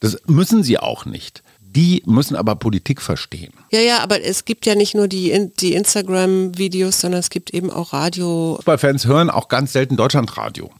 Das 0.00 0.16
müssen 0.26 0.62
sie 0.62 0.78
auch 0.78 1.04
nicht. 1.04 1.42
Die 1.60 2.02
müssen 2.06 2.36
aber 2.36 2.54
Politik 2.54 3.02
verstehen. 3.02 3.52
Ja, 3.72 3.80
ja, 3.80 3.98
aber 3.98 4.22
es 4.22 4.44
gibt 4.44 4.64
ja 4.64 4.76
nicht 4.76 4.94
nur 4.94 5.08
die, 5.08 5.50
die 5.58 5.74
Instagram-Videos, 5.74 7.00
sondern 7.00 7.18
es 7.18 7.30
gibt 7.30 7.52
eben 7.52 7.70
auch 7.70 7.92
Radio. 7.92 8.54
Fußballfans 8.56 9.06
hören 9.06 9.28
auch 9.28 9.48
ganz 9.48 9.72
selten 9.72 9.96
Deutschlandradio. 9.96 10.70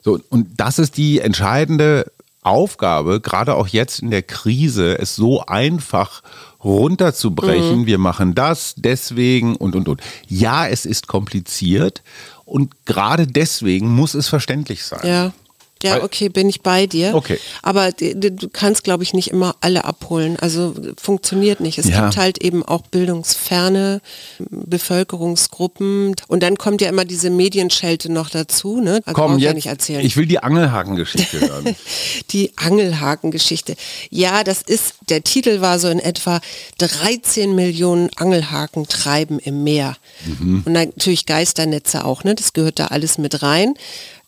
So, 0.00 0.20
und 0.28 0.48
das 0.56 0.78
ist 0.78 0.96
die 0.96 1.18
entscheidende 1.20 2.12
Aufgabe, 2.48 3.20
gerade 3.20 3.54
auch 3.54 3.68
jetzt 3.68 4.00
in 4.00 4.10
der 4.10 4.22
Krise, 4.22 4.98
es 4.98 5.16
so 5.16 5.44
einfach 5.46 6.22
runterzubrechen. 6.62 7.80
Mhm. 7.80 7.86
Wir 7.86 7.98
machen 7.98 8.34
das 8.34 8.74
deswegen 8.76 9.56
und, 9.56 9.76
und, 9.76 9.88
und. 9.88 10.00
Ja, 10.26 10.66
es 10.66 10.86
ist 10.86 11.06
kompliziert 11.06 12.02
und 12.44 12.84
gerade 12.86 13.26
deswegen 13.26 13.88
muss 13.94 14.14
es 14.14 14.28
verständlich 14.28 14.84
sein. 14.84 15.06
Ja. 15.06 15.32
Ja, 15.82 16.02
okay, 16.02 16.28
bin 16.28 16.48
ich 16.48 16.62
bei 16.62 16.86
dir. 16.86 17.14
Okay. 17.14 17.38
Aber 17.62 17.92
du 17.92 18.48
kannst, 18.52 18.84
glaube 18.84 19.04
ich, 19.04 19.14
nicht 19.14 19.30
immer 19.30 19.54
alle 19.60 19.84
abholen. 19.84 20.36
Also 20.38 20.74
funktioniert 21.00 21.60
nicht. 21.60 21.78
Es 21.78 21.88
ja. 21.88 22.02
gibt 22.02 22.16
halt 22.16 22.38
eben 22.38 22.64
auch 22.64 22.82
bildungsferne 22.82 24.00
Bevölkerungsgruppen. 24.38 26.16
Und 26.26 26.42
dann 26.42 26.58
kommt 26.58 26.80
ja 26.80 26.88
immer 26.88 27.04
diese 27.04 27.30
Medienschelte 27.30 28.10
noch 28.10 28.28
dazu. 28.30 28.80
Ne? 28.80 29.00
Also 29.04 29.20
Komm, 29.20 29.32
jetzt, 29.38 29.42
ja 29.42 29.54
nicht 29.54 29.66
erzählen. 29.66 30.04
ich 30.04 30.16
will 30.16 30.26
die 30.26 30.40
Angelhakengeschichte 30.40 31.40
hören. 31.40 31.76
die 32.30 32.52
Angelhakengeschichte. 32.56 33.76
Ja, 34.10 34.42
das 34.42 34.62
ist, 34.62 34.94
der 35.08 35.22
Titel 35.22 35.60
war 35.60 35.78
so 35.78 35.88
in 35.88 36.00
etwa 36.00 36.40
13 36.78 37.54
Millionen 37.54 38.10
Angelhaken 38.16 38.88
treiben 38.88 39.38
im 39.38 39.62
Meer. 39.62 39.96
Mhm. 40.26 40.62
Und 40.66 40.72
natürlich 40.72 41.26
Geisternetze 41.26 42.04
auch, 42.04 42.24
ne? 42.24 42.34
das 42.34 42.52
gehört 42.52 42.78
da 42.78 42.86
alles 42.86 43.18
mit 43.18 43.42
rein. 43.42 43.74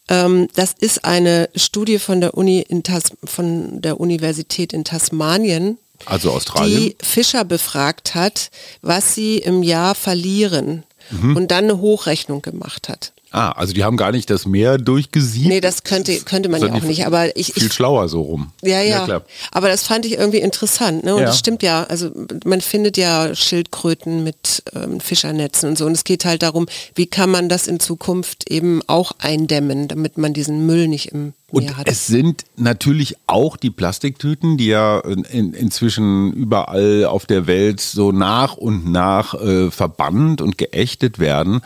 Ähm, 0.08 0.48
das 0.54 0.74
ist 0.78 1.04
eine 1.04 1.48
Studie 1.54 1.98
von 1.98 2.20
der 2.20 2.34
Uni 2.34 2.60
in 2.60 2.82
Tas 2.82 3.04
von 3.24 3.80
der 3.80 4.00
Universität 4.00 4.72
in 4.72 4.84
Tasmanien. 4.84 5.78
Also 6.06 6.32
Australien. 6.32 6.80
Die 6.80 6.96
Fischer 7.02 7.44
befragt 7.44 8.14
hat, 8.14 8.50
was 8.82 9.14
sie 9.14 9.38
im 9.38 9.62
Jahr 9.62 9.94
verlieren 9.94 10.84
mhm. 11.10 11.36
und 11.36 11.50
dann 11.50 11.64
eine 11.64 11.78
Hochrechnung 11.78 12.42
gemacht 12.42 12.88
hat. 12.88 13.12
Ah, 13.32 13.52
also 13.52 13.72
die 13.72 13.84
haben 13.84 13.96
gar 13.96 14.10
nicht 14.10 14.28
das 14.28 14.44
Meer 14.44 14.76
durchgesiebt. 14.76 15.46
Nee, 15.46 15.60
das 15.60 15.84
könnte, 15.84 16.18
könnte 16.20 16.48
man 16.48 16.60
ja 16.60 16.72
auch 16.72 16.82
nicht, 16.82 17.06
aber 17.06 17.36
ich... 17.36 17.52
Viel 17.52 17.66
ich, 17.66 17.72
schlauer 17.72 18.08
so 18.08 18.22
rum. 18.22 18.52
Ja, 18.62 18.82
ja, 18.82 19.06
ja 19.06 19.22
aber 19.52 19.68
das 19.68 19.84
fand 19.84 20.04
ich 20.04 20.14
irgendwie 20.14 20.38
interessant. 20.38 21.04
Ne? 21.04 21.14
Und 21.14 21.20
ja. 21.20 21.26
das 21.26 21.38
stimmt 21.38 21.62
ja, 21.62 21.84
also 21.84 22.10
man 22.44 22.60
findet 22.60 22.96
ja 22.96 23.34
Schildkröten 23.34 24.24
mit 24.24 24.64
ähm, 24.74 24.98
Fischernetzen 25.00 25.68
und 25.68 25.78
so 25.78 25.86
und 25.86 25.92
es 25.92 26.02
geht 26.02 26.24
halt 26.24 26.42
darum, 26.42 26.66
wie 26.96 27.06
kann 27.06 27.30
man 27.30 27.48
das 27.48 27.68
in 27.68 27.78
Zukunft 27.78 28.50
eben 28.50 28.82
auch 28.88 29.12
eindämmen, 29.18 29.86
damit 29.86 30.18
man 30.18 30.32
diesen 30.32 30.66
Müll 30.66 30.88
nicht 30.88 31.12
im 31.12 31.32
und 31.52 31.68
es 31.86 32.06
sind 32.06 32.44
natürlich 32.56 33.16
auch 33.26 33.56
die 33.56 33.70
Plastiktüten, 33.70 34.56
die 34.56 34.68
ja 34.68 35.00
in, 35.00 35.52
inzwischen 35.52 36.32
überall 36.32 37.06
auf 37.06 37.26
der 37.26 37.48
Welt 37.48 37.80
so 37.80 38.12
nach 38.12 38.56
und 38.56 38.90
nach 38.90 39.34
äh, 39.34 39.70
verbannt 39.72 40.42
und 40.42 40.58
geächtet 40.58 41.18
werden. 41.18 41.60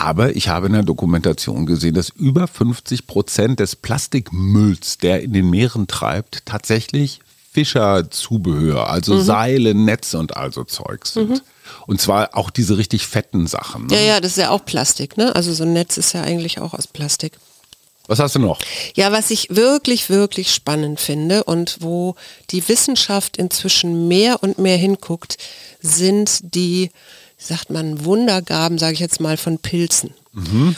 Aber 0.00 0.34
ich 0.34 0.48
habe 0.48 0.68
in 0.68 0.72
der 0.72 0.82
Dokumentation 0.82 1.66
gesehen, 1.66 1.92
dass 1.92 2.08
über 2.08 2.48
50 2.48 3.06
Prozent 3.06 3.60
des 3.60 3.76
Plastikmülls, 3.76 4.96
der 4.96 5.22
in 5.22 5.34
den 5.34 5.50
Meeren 5.50 5.88
treibt, 5.88 6.46
tatsächlich 6.46 7.20
Fischerzubehör, 7.52 8.88
also 8.88 9.16
mhm. 9.16 9.22
Seile, 9.22 9.74
Netze 9.74 10.18
und 10.18 10.38
also 10.38 10.64
Zeug 10.64 11.04
sind. 11.04 11.28
Mhm. 11.28 11.40
Und 11.86 12.00
zwar 12.00 12.34
auch 12.34 12.48
diese 12.48 12.78
richtig 12.78 13.06
fetten 13.06 13.46
Sachen. 13.46 13.88
Ne? 13.88 13.96
Ja, 13.96 14.00
ja, 14.00 14.20
das 14.20 14.32
ist 14.32 14.38
ja 14.38 14.48
auch 14.48 14.64
Plastik, 14.64 15.18
ne? 15.18 15.36
Also 15.36 15.52
so 15.52 15.64
ein 15.64 15.74
Netz 15.74 15.98
ist 15.98 16.14
ja 16.14 16.22
eigentlich 16.22 16.60
auch 16.60 16.72
aus 16.72 16.86
Plastik. 16.86 17.34
Was 18.06 18.20
hast 18.20 18.36
du 18.36 18.38
noch? 18.38 18.62
Ja, 18.94 19.12
was 19.12 19.30
ich 19.30 19.54
wirklich, 19.54 20.08
wirklich 20.08 20.54
spannend 20.54 20.98
finde 20.98 21.44
und 21.44 21.76
wo 21.80 22.16
die 22.50 22.66
Wissenschaft 22.68 23.36
inzwischen 23.36 24.08
mehr 24.08 24.42
und 24.42 24.58
mehr 24.58 24.78
hinguckt, 24.78 25.36
sind 25.82 26.54
die 26.54 26.90
sagt 27.40 27.70
man, 27.70 28.04
Wundergaben, 28.04 28.78
sage 28.78 28.94
ich 28.94 29.00
jetzt 29.00 29.20
mal, 29.20 29.36
von 29.36 29.58
Pilzen. 29.58 30.12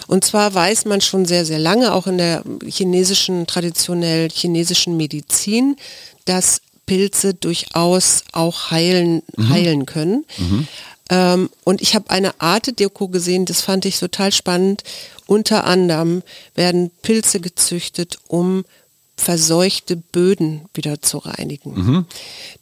Und 0.06 0.24
zwar 0.24 0.54
weiß 0.54 0.86
man 0.86 1.00
schon 1.00 1.26
sehr, 1.26 1.44
sehr 1.44 1.58
lange, 1.58 1.92
auch 1.92 2.06
in 2.06 2.16
der 2.16 2.42
chinesischen, 2.66 3.46
traditionell 3.46 4.30
chinesischen 4.30 4.96
Medizin, 4.96 5.76
dass 6.24 6.62
Pilze 6.86 7.34
durchaus 7.34 8.24
auch 8.32 8.70
heilen, 8.70 9.22
mhm. 9.36 9.48
heilen 9.50 9.86
können. 9.86 10.24
Mhm. 10.38 10.68
Ähm, 11.10 11.50
und 11.64 11.82
ich 11.82 11.94
habe 11.94 12.10
eine 12.10 12.40
Arte-Deko 12.40 13.08
gesehen, 13.08 13.44
das 13.44 13.60
fand 13.60 13.84
ich 13.84 13.98
total 13.98 14.32
spannend. 14.32 14.82
Unter 15.26 15.64
anderem 15.64 16.22
werden 16.54 16.90
Pilze 17.02 17.40
gezüchtet, 17.40 18.18
um 18.28 18.64
verseuchte 19.16 19.96
Böden 19.96 20.62
wieder 20.74 21.00
zu 21.02 21.18
reinigen. 21.18 21.74
Mhm. 21.74 22.06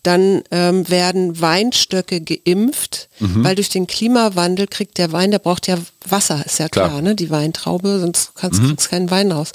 Dann 0.03 0.43
ähm, 0.51 0.89
werden 0.89 1.41
Weinstöcke 1.41 2.21
geimpft, 2.21 3.09
mhm. 3.19 3.45
weil 3.45 3.55
durch 3.55 3.69
den 3.69 3.87
Klimawandel 3.87 4.67
kriegt 4.67 4.99
der 4.99 5.13
Wein, 5.13 5.31
der 5.31 5.39
braucht 5.39 5.69
ja 5.69 5.79
Wasser, 6.07 6.45
ist 6.45 6.59
ja 6.59 6.69
klar, 6.69 6.89
klar 6.89 7.03
ne? 7.03 7.15
die 7.15 7.31
Weintraube, 7.31 8.01
sonst 8.01 8.35
kannst, 8.35 8.61
mhm. 8.61 8.69
kriegst 8.69 8.91
keinen 8.91 9.11
Wein 9.11 9.33
raus. 9.33 9.53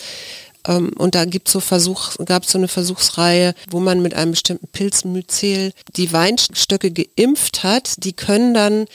Ähm, 0.68 0.92
und 0.98 1.16
da 1.16 1.26
gibt 1.26 1.50
so 1.50 1.60
Versuch, 1.60 2.16
gab 2.26 2.44
es 2.44 2.52
so 2.52 2.58
eine 2.58 2.68
Versuchsreihe, 2.68 3.54
wo 3.70 3.80
man 3.80 4.02
mit 4.02 4.14
einem 4.14 4.32
bestimmten 4.32 4.68
Pilzmyzel 4.68 5.74
die 5.96 6.12
Weinstöcke 6.12 6.92
geimpft 6.92 7.64
hat. 7.64 8.04
Die 8.04 8.14
können 8.14 8.54
dann 8.54 8.86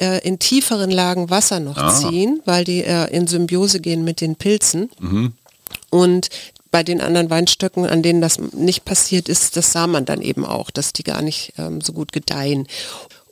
äh, 0.00 0.26
in 0.26 0.38
tieferen 0.38 0.90
Lagen 0.90 1.30
Wasser 1.30 1.60
noch 1.60 1.76
ah. 1.76 1.94
ziehen, 1.94 2.40
weil 2.44 2.64
die 2.64 2.82
äh, 2.82 3.10
in 3.14 3.26
Symbiose 3.26 3.80
gehen 3.80 4.04
mit 4.04 4.20
den 4.20 4.36
Pilzen. 4.36 4.90
Mhm. 5.00 5.32
Und 5.90 6.28
bei 6.70 6.82
den 6.82 7.00
anderen 7.00 7.30
Weinstöcken, 7.30 7.86
an 7.86 8.02
denen 8.02 8.20
das 8.20 8.38
nicht 8.38 8.84
passiert 8.84 9.28
ist, 9.28 9.56
das 9.56 9.72
sah 9.72 9.86
man 9.86 10.04
dann 10.04 10.22
eben 10.22 10.44
auch, 10.44 10.70
dass 10.70 10.92
die 10.92 11.02
gar 11.02 11.22
nicht 11.22 11.54
ähm, 11.58 11.80
so 11.80 11.92
gut 11.92 12.12
gedeihen. 12.12 12.66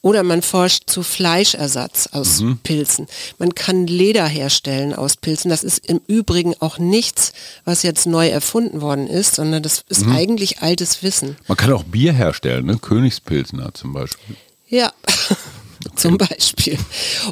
Oder 0.06 0.22
man 0.22 0.40
forscht 0.42 0.88
zu 0.88 1.02
Fleischersatz 1.02 2.10
aus 2.12 2.40
mhm. 2.40 2.58
Pilzen. 2.58 3.08
Man 3.38 3.56
kann 3.56 3.88
Leder 3.88 4.24
herstellen 4.24 4.94
aus 4.94 5.16
Pilzen. 5.16 5.48
Das 5.48 5.64
ist 5.64 5.84
im 5.84 6.00
Übrigen 6.06 6.54
auch 6.60 6.78
nichts, 6.78 7.32
was 7.64 7.82
jetzt 7.82 8.06
neu 8.06 8.28
erfunden 8.28 8.80
worden 8.80 9.08
ist, 9.08 9.34
sondern 9.34 9.64
das 9.64 9.84
ist 9.88 10.06
mhm. 10.06 10.12
eigentlich 10.12 10.60
altes 10.60 11.02
Wissen. 11.02 11.36
Man 11.48 11.56
kann 11.56 11.72
auch 11.72 11.82
Bier 11.82 12.12
herstellen, 12.12 12.66
ne? 12.66 12.78
Königspilsner 12.78 13.74
zum 13.74 13.94
Beispiel. 13.94 14.36
Ja, 14.68 14.92
okay. 15.28 15.96
zum 15.96 16.18
Beispiel. 16.18 16.78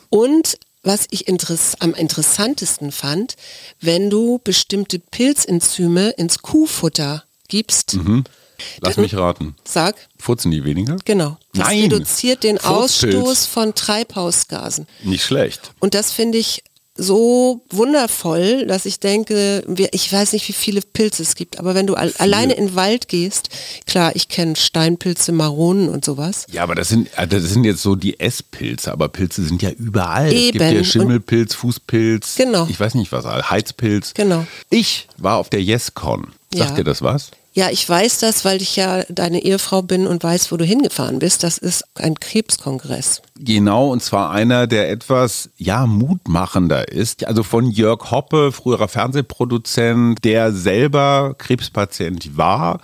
Und 0.08 0.58
was 0.84 1.06
ich 1.10 1.26
interess 1.26 1.74
am 1.80 1.94
interessantesten 1.94 2.92
fand, 2.92 3.36
wenn 3.80 4.10
du 4.10 4.40
bestimmte 4.44 4.98
Pilzenzyme 4.98 6.10
ins 6.10 6.40
Kuhfutter 6.40 7.24
gibst. 7.48 7.94
Mhm. 7.94 8.24
Lass 8.80 8.96
mich 8.96 9.16
raten. 9.16 9.56
Sag. 9.64 9.96
Furzen 10.18 10.50
die 10.50 10.64
weniger? 10.64 10.96
Genau. 11.04 11.36
Das 11.54 11.68
Nein. 11.68 11.82
reduziert 11.82 12.44
den 12.44 12.58
Furzpilz. 12.58 13.16
Ausstoß 13.16 13.46
von 13.46 13.74
Treibhausgasen. 13.74 14.86
Nicht 15.02 15.24
schlecht. 15.24 15.72
Und 15.80 15.94
das 15.94 16.12
finde 16.12 16.38
ich 16.38 16.62
so 16.96 17.64
wundervoll, 17.70 18.66
dass 18.66 18.86
ich 18.86 19.00
denke, 19.00 19.64
ich 19.90 20.12
weiß 20.12 20.32
nicht, 20.32 20.48
wie 20.48 20.52
viele 20.52 20.80
Pilze 20.80 21.22
es 21.22 21.34
gibt, 21.34 21.58
aber 21.58 21.74
wenn 21.74 21.86
du 21.86 21.96
viele. 21.96 22.20
alleine 22.20 22.54
in 22.54 22.68
den 22.68 22.76
Wald 22.76 23.08
gehst, 23.08 23.48
klar, 23.86 24.14
ich 24.14 24.28
kenne 24.28 24.54
Steinpilze, 24.54 25.32
Maronen 25.32 25.88
und 25.88 26.04
sowas. 26.04 26.46
Ja, 26.52 26.62
aber 26.62 26.76
das 26.76 26.88
sind, 26.88 27.08
äh, 27.16 27.26
das 27.26 27.42
sind 27.44 27.64
jetzt 27.64 27.82
so 27.82 27.96
die 27.96 28.20
Esspilze, 28.20 28.92
aber 28.92 29.08
Pilze 29.08 29.44
sind 29.44 29.60
ja 29.60 29.70
überall. 29.70 30.32
Eben. 30.32 30.46
Es 30.46 30.52
gibt 30.52 30.64
ja 30.64 30.84
Schimmelpilz, 30.84 31.54
Fußpilz, 31.54 32.36
genau. 32.36 32.66
ich 32.68 32.78
weiß 32.78 32.94
nicht 32.94 33.10
was, 33.10 33.24
Heizpilz. 33.24 34.14
Genau. 34.14 34.46
Ich 34.70 35.08
war 35.18 35.38
auf 35.38 35.50
der 35.50 35.60
YesCon. 35.60 36.28
Sagt 36.54 36.70
ja. 36.70 36.76
dir 36.76 36.84
das 36.84 37.02
was? 37.02 37.32
Ja, 37.56 37.70
ich 37.70 37.88
weiß 37.88 38.18
das, 38.18 38.44
weil 38.44 38.60
ich 38.60 38.74
ja 38.74 39.04
deine 39.08 39.40
Ehefrau 39.44 39.80
bin 39.80 40.08
und 40.08 40.24
weiß, 40.24 40.50
wo 40.50 40.56
du 40.56 40.64
hingefahren 40.64 41.20
bist. 41.20 41.44
Das 41.44 41.56
ist 41.56 41.84
ein 41.94 42.18
Krebskongress. 42.18 43.22
Genau, 43.38 43.92
und 43.92 44.02
zwar 44.02 44.32
einer, 44.32 44.66
der 44.66 44.90
etwas, 44.90 45.50
ja, 45.56 45.86
mutmachender 45.86 46.88
ist. 46.88 47.24
Also 47.28 47.44
von 47.44 47.70
Jörg 47.70 48.10
Hoppe, 48.10 48.50
früherer 48.50 48.88
Fernsehproduzent, 48.88 50.24
der 50.24 50.52
selber 50.52 51.36
Krebspatient 51.38 52.36
war, 52.36 52.80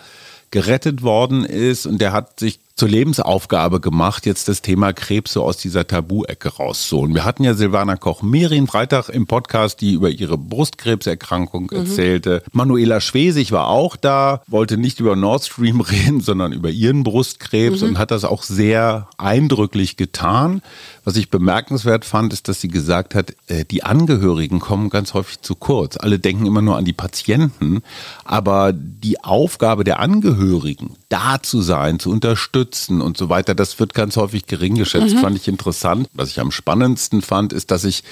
gerettet 0.52 1.02
worden 1.02 1.44
ist 1.44 1.86
und 1.86 2.00
der 2.00 2.12
hat 2.12 2.38
sich 2.38 2.60
zur 2.80 2.88
Lebensaufgabe 2.88 3.78
gemacht, 3.78 4.25
jetzt 4.25 4.49
das 4.49 4.62
Thema 4.62 4.94
Krebs 4.94 5.34
so 5.34 5.42
aus 5.44 5.58
dieser 5.58 5.87
Tabu-Ecke 5.87 6.49
rauszuholen. 6.49 7.14
Wir 7.14 7.26
hatten 7.26 7.44
ja 7.44 7.52
Silvana 7.52 7.96
Koch-Merin 7.96 8.66
Freitag 8.66 9.10
im 9.10 9.26
Podcast, 9.26 9.82
die 9.82 9.92
über 9.92 10.08
ihre 10.08 10.38
Brustkrebserkrankung 10.38 11.68
mhm. 11.70 11.76
erzählte. 11.76 12.42
Manuela 12.52 13.02
Schwesig 13.02 13.52
war 13.52 13.68
auch 13.68 13.96
da, 13.96 14.40
wollte 14.46 14.78
nicht 14.78 14.99
über 14.99 15.14
Nord 15.14 15.44
Stream 15.44 15.80
reden, 15.82 16.22
sondern 16.22 16.54
über 16.54 16.70
ihren 16.70 17.02
Brustkrebs 17.02 17.82
mhm. 17.82 17.88
und 17.88 17.99
hat 17.99 18.12
das 18.12 18.25
auch 18.25 18.42
sehr 18.42 19.08
eindrücklich 19.18 19.99
getan. 19.99 20.62
Was 21.11 21.17
ich 21.17 21.29
bemerkenswert 21.29 22.05
fand, 22.05 22.33
ist, 22.33 22.47
dass 22.47 22.61
sie 22.61 22.69
gesagt 22.69 23.17
hat, 23.17 23.35
äh, 23.49 23.64
die 23.64 23.83
Angehörigen 23.83 24.61
kommen 24.61 24.90
ganz 24.90 25.12
häufig 25.12 25.40
zu 25.40 25.57
kurz. 25.57 25.97
Alle 25.97 26.21
denken 26.21 26.47
immer 26.47 26.62
nur 26.62 26.76
an 26.76 26.85
die 26.85 26.93
Patienten, 26.93 27.83
aber 28.25 28.73
die 28.73 29.21
Aufgabe 29.25 29.83
der 29.83 29.99
Angehörigen, 29.99 30.95
da 31.09 31.43
zu 31.43 31.62
sein, 31.62 31.99
zu 31.99 32.12
unterstützen 32.12 33.00
und 33.00 33.17
so 33.17 33.29
weiter, 33.29 33.57
das 33.57 33.81
wird 33.81 33.93
ganz 33.93 34.17
häufig 34.17 34.47
gering 34.47 34.76
geschätzt, 34.76 35.17
mhm. 35.17 35.19
fand 35.19 35.37
ich 35.37 35.49
interessant. 35.49 36.09
Was 36.12 36.31
ich 36.31 36.38
am 36.38 36.52
spannendsten 36.52 37.23
fand, 37.23 37.52
ist, 37.52 37.73
dass 37.73 37.83
ich 37.83 38.05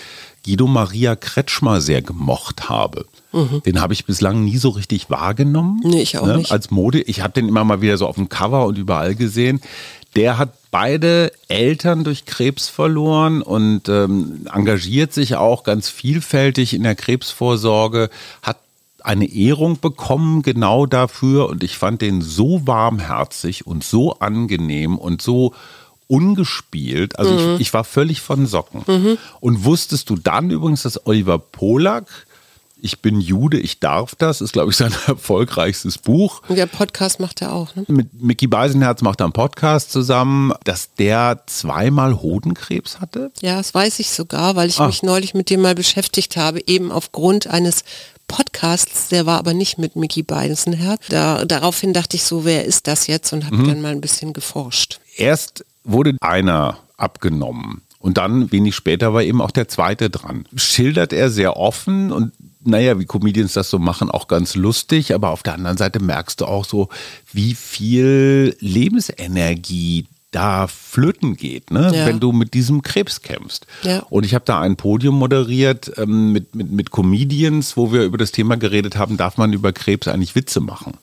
Guido 0.45 0.67
Maria 0.67 1.15
Kretschmer 1.15 1.81
sehr 1.81 2.03
gemocht 2.03 2.69
habe. 2.69 3.07
Mhm. 3.33 3.63
Den 3.65 3.81
habe 3.81 3.93
ich 3.93 4.07
bislang 4.07 4.45
nie 4.45 4.57
so 4.57 4.71
richtig 4.71 5.11
wahrgenommen. 5.11 5.81
Nee, 5.85 6.01
ich 6.01 6.19
auch 6.19 6.27
ne? 6.27 6.39
nicht. 6.39 6.51
Als 6.51 6.71
Mode. 6.71 7.03
Ich 7.03 7.21
habe 7.21 7.35
den 7.35 7.49
immer 7.49 7.63
mal 7.65 7.81
wieder 7.83 7.99
so 7.99 8.07
auf 8.07 8.17
dem 8.17 8.29
Cover 8.29 8.67
und 8.67 8.79
überall 8.79 9.15
gesehen. 9.15 9.61
Der 10.19 10.37
hat 10.37 10.53
beide 10.73 11.31
Eltern 11.47 12.03
durch 12.03 12.25
Krebs 12.25 12.69
verloren 12.69 13.41
und 13.41 13.89
ähm, 13.89 14.47
engagiert 14.53 15.13
sich 15.13 15.37
auch 15.37 15.63
ganz 15.63 15.89
vielfältig 15.89 16.75
in 16.75 16.83
der 16.83 16.97
Krebsvorsorge, 16.97 18.11
hat 18.43 18.59
eine 19.01 19.31
Ehrung 19.31 19.79
bekommen 19.79 20.43
genau 20.43 20.87
dafür 20.87 21.49
und 21.49 21.63
ich 21.63 21.79
fand 21.79 22.03
den 22.03 22.21
so 22.21 22.67
warmherzig 22.67 23.65
und 23.65 23.85
so 23.85 24.19
angenehm 24.19 24.99
und 24.99 25.23
so 25.23 25.55
ungespielt. 26.09 27.17
Also 27.17 27.35
mhm. 27.35 27.55
ich, 27.55 27.61
ich, 27.61 27.75
war 27.75 27.85
völlig 27.85 28.21
von 28.21 28.47
Socken. 28.49 28.83
Mhm. 28.89 29.19
Und 29.39 29.65
wusstest 29.65 30.11
du 30.11 30.17
dann 30.17 30.51
übrigens, 30.51 30.83
dass 30.83 31.07
Oliver 31.07 31.39
Polak 31.39 32.27
ich 32.81 33.01
bin 33.01 33.21
Jude, 33.21 33.59
ich 33.59 33.81
darf 33.81 34.15
das, 34.15 34.41
ist, 34.41 34.53
glaube 34.53 34.71
ich, 34.71 34.77
sein 34.77 34.93
erfolgreichstes 35.07 35.99
Buch. 35.99 36.43
Und 36.49 36.57
der 36.57 36.67
Podcast 36.67 37.21
macht 37.21 37.43
er 37.43 37.53
auch, 37.53 37.75
ne? 37.75 37.85
Mit 37.89 38.21
Mickey 38.23 38.47
Beisenherz 38.47 39.03
macht 39.03 39.21
er 39.21 39.27
einen 39.27 39.33
Podcast 39.33 39.91
zusammen, 39.93 40.53
dass 40.65 40.95
der 40.95 41.43
zweimal 41.47 42.21
Hodenkrebs 42.21 43.01
hatte. 43.01 43.31
Ja, 43.41 43.57
das 43.57 43.75
weiß 43.75 43.99
ich 43.99 44.11
sogar, 44.11 44.57
weil 44.57 44.69
ich 44.69 44.81
ah. 44.81 44.87
mich 44.87 45.03
neulich 45.03 45.35
mit 45.35 45.51
dem 45.51 45.63
mal 45.63 45.75
beschäftigt 45.75 46.37
habe, 46.37 46.63
eben 46.67 46.93
aufgrund 46.93 47.47
eines 47.47 47.85
Podcasts, 48.29 49.09
der 49.09 49.27
war 49.27 49.39
aber 49.39 49.55
nicht 49.55 49.79
mit 49.79 49.97
Mickey 49.97 50.23
Beisenherz. 50.23 51.07
Da, 51.09 51.45
daraufhin 51.45 51.95
dachte 51.95 52.17
ich 52.17 52.25
so, 52.25 52.45
wer 52.45 52.65
ist 52.65 52.87
das 52.87 53.07
jetzt? 53.07 53.33
Und 53.33 53.47
habe 53.47 53.57
mhm. 53.57 53.69
dann 53.69 53.81
mal 53.81 53.93
ein 53.93 54.03
bisschen 54.03 54.35
geforscht. 54.35 55.01
Erst 55.17 55.65
wurde 55.83 56.17
einer 56.21 56.79
abgenommen. 56.99 57.83
Und 57.99 58.19
dann, 58.19 58.53
wenig 58.53 58.77
später, 58.77 59.13
war 59.13 59.23
eben 59.23 59.41
auch 59.41 59.51
der 59.51 59.67
zweite 59.67 60.11
dran. 60.11 60.45
Schildert 60.55 61.13
er 61.13 61.31
sehr 61.31 61.57
offen 61.57 62.13
und 62.13 62.33
naja, 62.69 62.99
wie 62.99 63.07
Comedians 63.07 63.55
das 63.55 63.71
so 63.71 63.79
machen, 63.79 64.11
auch 64.11 64.29
ganz 64.29 64.55
lustig, 64.55 65.15
aber 65.15 65.31
auf 65.31 65.43
der 65.43 65.55
anderen 65.55 65.77
Seite 65.77 66.01
merkst 66.01 66.41
du 66.41 66.47
auch 66.47 66.65
so, 66.65 66.89
wie 67.33 67.55
viel 67.55 68.57
Lebensenergie 68.61 70.07
da 70.31 70.67
flöten 70.67 71.37
geht, 71.37 71.71
ne? 71.71 71.91
Ja. 71.95 72.07
wenn 72.07 72.21
du 72.21 72.33
mit 72.33 72.53
diesem 72.53 72.83
Krebs 72.83 73.23
kämpfst. 73.23 73.67
Ja. 73.83 74.01
Und 74.11 74.27
ich 74.27 74.35
habe 74.35 74.45
da 74.45 74.61
ein 74.61 74.77
Podium 74.77 75.19
moderiert 75.19 75.91
ähm, 75.97 76.33
mit, 76.33 76.55
mit, 76.55 76.71
mit 76.71 76.91
Comedians, 76.91 77.77
wo 77.79 77.93
wir 77.93 78.05
über 78.05 78.19
das 78.19 78.31
Thema 78.31 78.57
geredet 78.57 78.97
haben, 78.97 79.17
darf 79.17 79.39
man 79.39 79.55
über 79.55 79.73
Krebs 79.73 80.07
eigentlich 80.07 80.35
Witze 80.35 80.61
machen? 80.61 80.95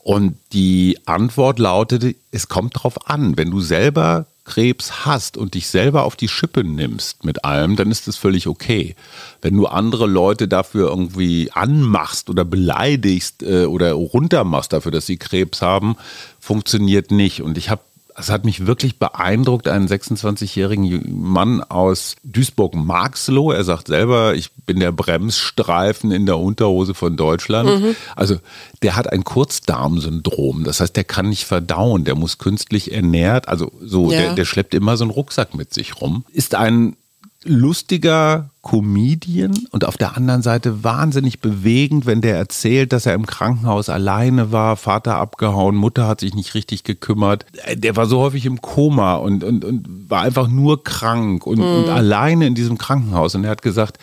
Und 0.00 0.36
die 0.52 0.98
Antwort 1.04 1.58
lautete, 1.58 2.16
es 2.32 2.48
kommt 2.48 2.82
drauf 2.82 3.08
an, 3.08 3.36
wenn 3.36 3.50
du 3.50 3.60
selber 3.60 4.26
Krebs 4.48 5.04
hast 5.04 5.36
und 5.36 5.52
dich 5.52 5.68
selber 5.68 6.04
auf 6.04 6.16
die 6.16 6.26
Schippe 6.26 6.64
nimmst 6.64 7.22
mit 7.24 7.44
allem, 7.44 7.76
dann 7.76 7.90
ist 7.90 8.08
das 8.08 8.16
völlig 8.16 8.46
okay. 8.46 8.96
Wenn 9.42 9.54
du 9.54 9.66
andere 9.66 10.06
Leute 10.06 10.48
dafür 10.48 10.88
irgendwie 10.88 11.52
anmachst 11.52 12.30
oder 12.30 12.46
beleidigst 12.46 13.42
äh, 13.42 13.66
oder 13.66 13.92
runtermachst 13.92 14.72
dafür, 14.72 14.90
dass 14.90 15.06
sie 15.06 15.18
Krebs 15.18 15.60
haben, 15.60 15.96
funktioniert 16.40 17.10
nicht. 17.10 17.42
Und 17.42 17.58
ich 17.58 17.68
habe 17.68 17.82
es 18.18 18.30
hat 18.30 18.44
mich 18.44 18.66
wirklich 18.66 18.98
beeindruckt, 18.98 19.68
einen 19.68 19.86
26-jährigen 19.86 21.22
Mann 21.22 21.62
aus 21.62 22.16
Duisburg-Marxloh. 22.24 23.52
Er 23.52 23.62
sagt 23.62 23.86
selber, 23.86 24.34
ich 24.34 24.50
bin 24.66 24.80
der 24.80 24.90
Bremsstreifen 24.90 26.10
in 26.10 26.26
der 26.26 26.38
Unterhose 26.38 26.94
von 26.94 27.16
Deutschland. 27.16 27.80
Mhm. 27.80 27.96
Also 28.16 28.38
der 28.82 28.96
hat 28.96 29.12
ein 29.12 29.22
Kurzdarmsyndrom. 29.22 30.64
Das 30.64 30.80
heißt, 30.80 30.96
der 30.96 31.04
kann 31.04 31.28
nicht 31.28 31.44
verdauen, 31.44 32.04
der 32.04 32.16
muss 32.16 32.38
künstlich 32.38 32.92
ernährt. 32.92 33.48
Also 33.48 33.70
so, 33.80 34.10
ja. 34.10 34.18
der, 34.18 34.34
der 34.34 34.44
schleppt 34.44 34.74
immer 34.74 34.96
so 34.96 35.04
einen 35.04 35.12
Rucksack 35.12 35.54
mit 35.54 35.72
sich 35.72 36.00
rum. 36.00 36.24
Ist 36.32 36.56
ein 36.56 36.96
lustiger 37.44 38.50
Comedian 38.68 39.66
und 39.70 39.86
auf 39.86 39.96
der 39.96 40.16
anderen 40.16 40.42
Seite 40.42 40.84
wahnsinnig 40.84 41.40
bewegend, 41.40 42.04
wenn 42.04 42.20
der 42.20 42.36
erzählt, 42.36 42.92
dass 42.92 43.06
er 43.06 43.14
im 43.14 43.24
Krankenhaus 43.24 43.88
alleine 43.88 44.52
war, 44.52 44.76
Vater 44.76 45.16
abgehauen, 45.16 45.74
Mutter 45.74 46.06
hat 46.06 46.20
sich 46.20 46.34
nicht 46.34 46.54
richtig 46.54 46.84
gekümmert. 46.84 47.46
Der 47.74 47.96
war 47.96 48.04
so 48.04 48.20
häufig 48.20 48.44
im 48.44 48.60
Koma 48.60 49.14
und, 49.14 49.42
und, 49.42 49.64
und 49.64 50.10
war 50.10 50.22
einfach 50.22 50.48
nur 50.48 50.84
krank 50.84 51.46
und, 51.46 51.60
mhm. 51.60 51.64
und 51.64 51.88
alleine 51.88 52.46
in 52.46 52.54
diesem 52.54 52.76
Krankenhaus. 52.76 53.34
Und 53.34 53.44
er 53.44 53.50
hat 53.50 53.62
gesagt, 53.62 53.98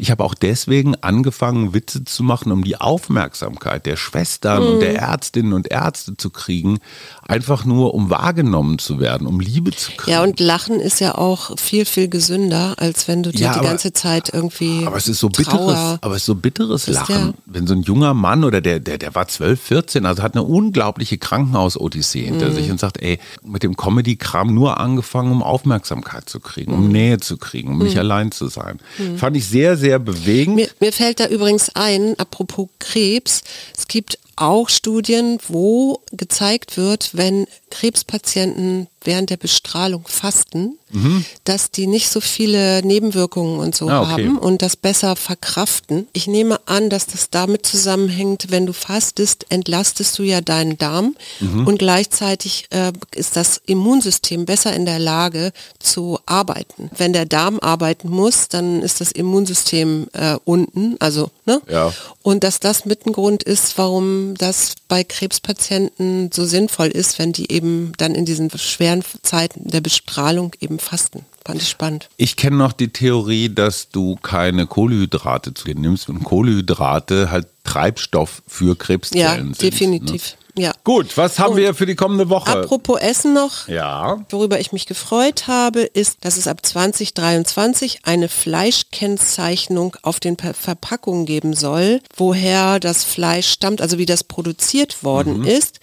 ich 0.00 0.12
habe 0.12 0.22
auch 0.22 0.34
deswegen 0.34 0.94
angefangen, 1.00 1.74
Witze 1.74 2.04
zu 2.04 2.22
machen, 2.22 2.52
um 2.52 2.62
die 2.62 2.80
Aufmerksamkeit 2.80 3.84
der 3.84 3.96
Schwestern 3.96 4.62
mhm. 4.62 4.68
und 4.68 4.80
der 4.80 4.94
Ärztinnen 4.94 5.52
und 5.52 5.70
Ärzte 5.70 6.16
zu 6.16 6.30
kriegen, 6.30 6.78
einfach 7.26 7.64
nur 7.64 7.94
um 7.94 8.08
wahrgenommen 8.08 8.78
zu 8.78 9.00
werden, 9.00 9.26
um 9.26 9.40
Liebe 9.40 9.72
zu 9.72 9.90
kriegen. 9.90 10.12
Ja, 10.12 10.22
und 10.22 10.38
Lachen 10.38 10.78
ist 10.78 11.00
ja 11.00 11.16
auch 11.16 11.58
viel, 11.58 11.84
viel 11.84 12.08
gesünder, 12.08 12.74
als 12.78 13.08
wenn 13.08 13.24
du 13.24 13.32
dir 13.32 13.46
ja, 13.46 13.58
die 13.58 13.64
ganze 13.64 13.92
Zeit 13.92 14.32
irgendwie. 14.32 14.86
Aber 14.86 14.96
es 14.96 15.08
ist 15.08 15.18
so 15.18 15.30
bitteres, 15.30 15.98
aber 16.00 16.14
es 16.14 16.22
ist 16.22 16.26
so 16.26 16.36
bitteres 16.36 16.86
Lachen. 16.86 17.34
Wenn 17.46 17.66
so 17.66 17.74
ein 17.74 17.82
junger 17.82 18.14
Mann 18.14 18.44
oder 18.44 18.60
der, 18.60 18.78
der, 18.78 18.98
der 18.98 19.16
war 19.16 19.26
12, 19.26 19.60
14, 19.60 20.06
also 20.06 20.22
hat 20.22 20.34
eine 20.34 20.44
unglaubliche 20.44 21.18
Krankenhaus-Odyssee 21.18 22.24
hinter 22.24 22.50
mhm. 22.50 22.54
sich 22.54 22.70
und 22.70 22.78
sagt, 22.78 23.02
ey, 23.02 23.18
mit 23.42 23.64
dem 23.64 23.76
Comedy-Kram 23.76 24.54
nur 24.54 24.78
angefangen, 24.78 25.32
um 25.32 25.42
Aufmerksamkeit 25.42 26.28
zu 26.28 26.38
kriegen, 26.38 26.72
um 26.72 26.86
mhm. 26.86 26.92
Nähe 26.92 27.18
zu 27.18 27.36
kriegen, 27.36 27.72
um 27.72 27.78
nicht 27.78 27.94
mhm. 27.94 28.00
allein 28.00 28.30
zu 28.30 28.46
sein. 28.46 28.78
Mhm. 28.98 29.18
Fand 29.18 29.36
ich 29.36 29.48
sehr, 29.48 29.76
sehr 29.76 29.87
sehr 29.88 29.98
bewegend. 29.98 30.56
Mir, 30.56 30.68
mir 30.80 30.92
fällt 30.92 31.18
da 31.18 31.26
übrigens 31.26 31.70
ein, 31.74 32.14
apropos 32.18 32.68
Krebs, 32.78 33.42
es 33.76 33.88
gibt 33.88 34.18
auch 34.40 34.68
Studien, 34.68 35.38
wo 35.48 36.00
gezeigt 36.12 36.76
wird, 36.76 37.10
wenn 37.14 37.46
Krebspatienten 37.70 38.88
während 39.02 39.30
der 39.30 39.36
Bestrahlung 39.36 40.04
fasten, 40.06 40.78
mhm. 40.90 41.24
dass 41.44 41.70
die 41.70 41.86
nicht 41.86 42.10
so 42.10 42.20
viele 42.20 42.84
Nebenwirkungen 42.84 43.58
und 43.58 43.74
so 43.74 43.88
ah, 43.88 44.02
okay. 44.02 44.10
haben 44.26 44.38
und 44.38 44.60
das 44.60 44.76
besser 44.76 45.16
verkraften. 45.16 46.08
Ich 46.12 46.26
nehme 46.26 46.60
an, 46.66 46.90
dass 46.90 47.06
das 47.06 47.30
damit 47.30 47.64
zusammenhängt, 47.64 48.50
wenn 48.50 48.66
du 48.66 48.72
fastest, 48.72 49.46
entlastest 49.50 50.18
du 50.18 50.24
ja 50.24 50.40
deinen 50.40 50.78
Darm 50.78 51.14
mhm. 51.40 51.66
und 51.66 51.78
gleichzeitig 51.78 52.66
äh, 52.70 52.92
ist 53.14 53.36
das 53.36 53.60
Immunsystem 53.66 54.46
besser 54.46 54.74
in 54.74 54.84
der 54.84 54.98
Lage 54.98 55.52
zu 55.78 56.18
arbeiten. 56.26 56.90
Wenn 56.96 57.12
der 57.12 57.26
Darm 57.26 57.60
arbeiten 57.60 58.08
muss, 58.08 58.48
dann 58.48 58.82
ist 58.82 59.00
das 59.00 59.12
Immunsystem 59.12 60.08
äh, 60.12 60.36
unten, 60.44 60.96
also 60.98 61.30
ne? 61.46 61.62
Ja. 61.70 61.92
Und 62.22 62.44
dass 62.44 62.60
das 62.60 62.84
mit 62.84 63.06
ein 63.06 63.12
Grund 63.12 63.42
ist, 63.42 63.78
warum 63.78 64.27
das 64.34 64.74
bei 64.88 65.04
Krebspatienten 65.04 66.30
so 66.32 66.44
sinnvoll 66.44 66.88
ist, 66.88 67.18
wenn 67.18 67.32
die 67.32 67.50
eben 67.52 67.92
dann 67.96 68.14
in 68.14 68.24
diesen 68.24 68.50
schweren 68.50 69.02
Zeiten 69.22 69.68
der 69.68 69.80
Bestrahlung 69.80 70.52
eben 70.60 70.78
fasten. 70.78 71.24
Fand 71.44 71.62
ich 71.62 71.68
spannend. 71.68 72.08
Ich 72.18 72.36
kenne 72.36 72.56
noch 72.56 72.72
die 72.72 72.88
Theorie, 72.88 73.48
dass 73.48 73.88
du 73.88 74.16
keine 74.16 74.66
Kohlenhydrate 74.66 75.54
zu 75.54 75.64
dir 75.64 75.74
nimmst 75.74 76.08
und 76.08 76.22
Kohlenhydrate 76.22 77.30
halt 77.30 77.46
Treibstoff 77.64 78.42
für 78.46 78.76
Krebszellen 78.76 79.24
ja, 79.24 79.36
sind. 79.36 79.62
Ja, 79.62 79.70
definitiv. 79.70 80.32
Ne? 80.32 80.37
Ja. 80.58 80.72
Gut, 80.84 81.16
was 81.16 81.38
haben 81.38 81.52
und 81.52 81.58
wir 81.58 81.74
für 81.74 81.86
die 81.86 81.94
kommende 81.94 82.28
Woche? 82.28 82.50
Apropos 82.50 83.00
Essen 83.00 83.34
noch, 83.34 83.68
ja. 83.68 84.24
worüber 84.30 84.60
ich 84.60 84.72
mich 84.72 84.86
gefreut 84.86 85.46
habe, 85.46 85.82
ist, 85.82 86.24
dass 86.24 86.36
es 86.36 86.46
ab 86.46 86.64
2023 86.64 88.00
eine 88.04 88.28
Fleischkennzeichnung 88.28 89.96
auf 90.02 90.20
den 90.20 90.36
Verpackungen 90.36 91.26
geben 91.26 91.54
soll, 91.54 92.00
woher 92.16 92.80
das 92.80 93.04
Fleisch 93.04 93.48
stammt, 93.48 93.80
also 93.80 93.98
wie 93.98 94.06
das 94.06 94.24
produziert 94.24 95.04
worden 95.04 95.38
mhm. 95.38 95.46
ist. 95.46 95.80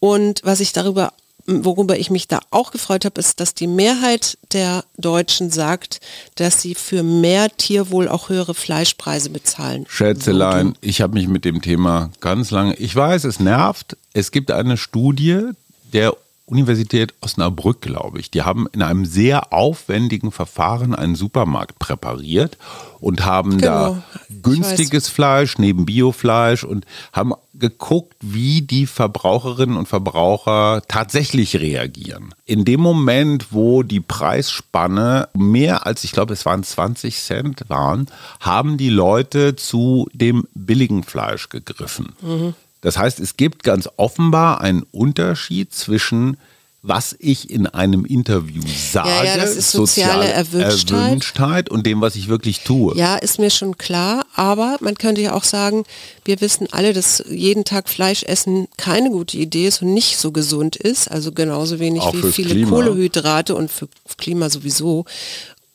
Und 0.00 0.40
was 0.42 0.60
ich 0.60 0.72
darüber 0.72 1.12
worüber 1.46 1.98
ich 1.98 2.10
mich 2.10 2.28
da 2.28 2.40
auch 2.50 2.70
gefreut 2.70 3.04
habe, 3.04 3.20
ist, 3.20 3.40
dass 3.40 3.54
die 3.54 3.66
Mehrheit 3.66 4.38
der 4.52 4.84
Deutschen 4.96 5.50
sagt, 5.50 6.00
dass 6.36 6.60
sie 6.60 6.74
für 6.74 7.02
mehr 7.02 7.48
Tierwohl 7.56 8.08
auch 8.08 8.28
höhere 8.28 8.54
Fleischpreise 8.54 9.30
bezahlen. 9.30 9.84
Schätzelein, 9.88 10.74
ich 10.80 11.00
habe 11.00 11.14
mich 11.14 11.28
mit 11.28 11.44
dem 11.44 11.62
Thema 11.62 12.10
ganz 12.20 12.50
lange, 12.50 12.74
ich 12.74 12.94
weiß, 12.94 13.24
es 13.24 13.40
nervt. 13.40 13.96
Es 14.12 14.30
gibt 14.30 14.50
eine 14.50 14.76
Studie 14.76 15.50
der 15.92 16.16
Universität 16.52 17.14
Osnabrück, 17.22 17.80
glaube 17.80 18.20
ich. 18.20 18.30
Die 18.30 18.42
haben 18.42 18.66
in 18.72 18.82
einem 18.82 19.06
sehr 19.06 19.54
aufwendigen 19.54 20.30
Verfahren 20.30 20.94
einen 20.94 21.14
Supermarkt 21.14 21.78
präpariert 21.78 22.58
und 23.00 23.24
haben 23.24 23.56
genau. 23.58 23.94
da 23.94 24.02
günstiges 24.42 25.08
Fleisch 25.08 25.56
neben 25.56 25.86
Biofleisch 25.86 26.62
und 26.62 26.84
haben 27.12 27.32
geguckt, 27.54 28.14
wie 28.20 28.60
die 28.60 28.86
Verbraucherinnen 28.86 29.76
und 29.76 29.88
Verbraucher 29.88 30.82
tatsächlich 30.88 31.56
reagieren. 31.56 32.34
In 32.44 32.66
dem 32.66 32.80
Moment, 32.80 33.46
wo 33.52 33.82
die 33.82 34.00
Preisspanne 34.00 35.28
mehr 35.34 35.86
als, 35.86 36.04
ich 36.04 36.12
glaube, 36.12 36.34
es 36.34 36.44
waren 36.44 36.62
20 36.62 37.18
Cent 37.18 37.64
waren, 37.68 38.06
haben 38.40 38.76
die 38.76 38.90
Leute 38.90 39.56
zu 39.56 40.08
dem 40.12 40.46
billigen 40.54 41.02
Fleisch 41.02 41.48
gegriffen. 41.48 42.12
Mhm. 42.20 42.54
Das 42.82 42.98
heißt, 42.98 43.18
es 43.20 43.36
gibt 43.38 43.62
ganz 43.62 43.88
offenbar 43.96 44.60
einen 44.60 44.82
Unterschied 44.82 45.72
zwischen 45.72 46.36
was 46.84 47.14
ich 47.20 47.48
in 47.48 47.68
einem 47.68 48.04
Interview 48.04 48.60
sage, 48.66 49.08
ja, 49.08 49.24
ja, 49.24 49.36
das 49.36 49.54
ist 49.54 49.70
soziale, 49.70 50.24
soziale 50.24 50.32
Erwünschtheit. 50.32 51.04
Erwünschtheit. 51.04 51.70
und 51.70 51.86
dem, 51.86 52.00
was 52.00 52.16
ich 52.16 52.28
wirklich 52.28 52.64
tue. 52.64 52.96
Ja, 52.96 53.14
ist 53.14 53.38
mir 53.38 53.50
schon 53.50 53.78
klar, 53.78 54.26
aber 54.34 54.78
man 54.80 54.96
könnte 54.96 55.20
ja 55.20 55.34
auch 55.34 55.44
sagen, 55.44 55.84
wir 56.24 56.40
wissen 56.40 56.66
alle, 56.72 56.92
dass 56.92 57.22
jeden 57.30 57.64
Tag 57.64 57.88
Fleisch 57.88 58.24
essen 58.24 58.66
keine 58.76 59.10
gute 59.10 59.36
Idee 59.36 59.68
ist 59.68 59.82
und 59.82 59.94
nicht 59.94 60.18
so 60.18 60.32
gesund 60.32 60.74
ist, 60.74 61.08
also 61.08 61.30
genauso 61.30 61.78
wenig 61.78 62.02
auch 62.02 62.14
wie 62.14 62.32
viele 62.32 62.50
Klima. 62.50 62.70
Kohlehydrate 62.70 63.54
und 63.54 63.70
für 63.70 63.88
Klima 64.18 64.50
sowieso 64.50 65.04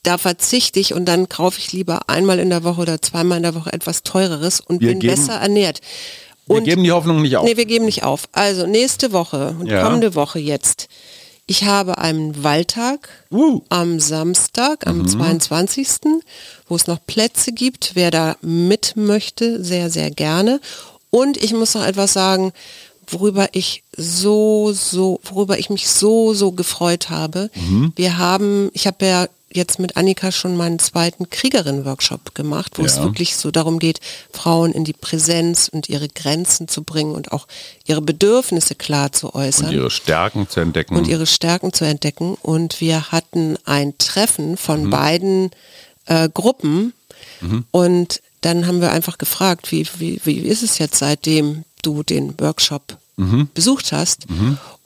da 0.03 0.17
verzichte 0.17 0.79
ich 0.79 0.93
und 0.93 1.03
dann 1.05 1.27
kaufe 1.27 1.59
ich 1.59 1.73
lieber 1.73 2.07
einmal 2.07 2.39
in 2.39 2.49
der 2.49 2.63
Woche 2.63 2.79
oder 2.79 3.01
zweimal 3.01 3.37
in 3.37 3.43
der 3.43 3.55
Woche 3.55 3.73
etwas 3.73 4.03
teureres 4.03 4.61
und 4.61 4.79
wir 4.79 4.89
bin 4.89 4.99
besser 4.99 5.33
ernährt. 5.33 5.81
Und 6.47 6.57
wir 6.57 6.63
geben 6.63 6.83
die 6.83 6.91
Hoffnung 6.91 7.21
nicht 7.21 7.35
auf. 7.37 7.45
Nee, 7.45 7.57
wir 7.57 7.65
geben 7.65 7.85
nicht 7.85 8.03
auf. 8.03 8.29
Also 8.31 8.65
nächste 8.65 9.11
Woche 9.11 9.55
und 9.59 9.67
ja. 9.67 9.83
kommende 9.83 10.15
Woche 10.15 10.39
jetzt 10.39 10.87
Ich 11.45 11.63
habe 11.63 11.97
einen 11.97 12.43
Waldtag 12.43 13.09
Uh. 13.31 13.61
am 13.69 13.99
Samstag, 13.99 14.87
am 14.87 15.07
22., 15.07 15.87
wo 16.67 16.75
es 16.75 16.87
noch 16.87 16.99
Plätze 17.05 17.51
gibt. 17.51 17.91
Wer 17.93 18.11
da 18.11 18.35
mit 18.41 18.93
möchte, 18.95 19.63
sehr, 19.63 19.89
sehr 19.89 20.11
gerne. 20.11 20.59
Und 21.09 21.37
ich 21.37 21.53
muss 21.53 21.73
noch 21.73 21.85
etwas 21.85 22.13
sagen, 22.13 22.51
worüber 23.09 23.47
ich 23.53 23.83
so, 23.95 24.71
so, 24.73 25.19
worüber 25.23 25.57
ich 25.57 25.69
mich 25.69 25.87
so, 25.87 26.33
so 26.33 26.51
gefreut 26.51 27.09
habe. 27.09 27.49
Wir 27.95 28.17
haben, 28.17 28.69
ich 28.73 28.85
habe 28.87 29.05
ja 29.05 29.27
jetzt 29.49 29.79
mit 29.79 29.95
Annika 29.97 30.31
schon 30.31 30.57
meinen 30.57 30.77
zweiten 30.77 31.29
Kriegerin-Workshop 31.29 32.35
gemacht, 32.35 32.77
wo 32.77 32.83
es 32.83 32.97
Ja. 32.97 33.03
wirklich 33.03 33.37
so 33.37 33.49
darum 33.49 33.79
geht, 33.79 33.99
Frauen 34.33 34.73
in 34.73 34.83
die 34.83 34.93
Präsenz 34.93 35.69
und 35.71 35.87
ihre 35.89 36.09
Grenzen 36.09 36.67
zu 36.67 36.83
bringen 36.83 37.15
und 37.15 37.31
auch 37.31 37.47
ihre 37.85 38.01
Bedürfnisse 38.01 38.75
klar 38.75 39.11
zu 39.13 39.33
äußern 39.33 39.67
Und 39.67 39.73
ihre 39.73 39.89
Stärken 39.91 40.49
zu 40.49 40.59
entdecken. 40.59 40.95
und 40.97 41.07
ihre 41.07 41.25
Stärken 41.25 41.71
zu 41.73 41.85
entdecken. 41.85 42.35
Und 42.41 42.81
wir 42.81 43.11
hatten 43.11 43.57
ein 43.65 43.97
Treffen 43.97 44.57
von 44.57 44.89
beiden 44.89 45.51
äh, 46.05 46.29
Gruppen 46.33 46.93
und 47.71 48.21
dann 48.41 48.67
haben 48.67 48.81
wir 48.81 48.91
einfach 48.91 49.17
gefragt, 49.17 49.71
wie, 49.71 49.87
wie, 49.97 50.19
wie 50.23 50.37
ist 50.39 50.61
es 50.63 50.77
jetzt, 50.77 50.97
seitdem 50.99 51.63
du 51.81 52.03
den 52.03 52.39
Workshop 52.39 52.97
besucht 53.53 53.91
hast? 53.91 54.25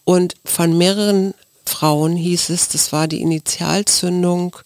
Und 0.06 0.36
von 0.46 0.78
mehreren 0.78 1.34
Frauen 1.72 2.16
hieß 2.16 2.50
es, 2.50 2.68
das 2.68 2.92
war 2.92 3.08
die 3.08 3.22
Initialzündung. 3.22 4.58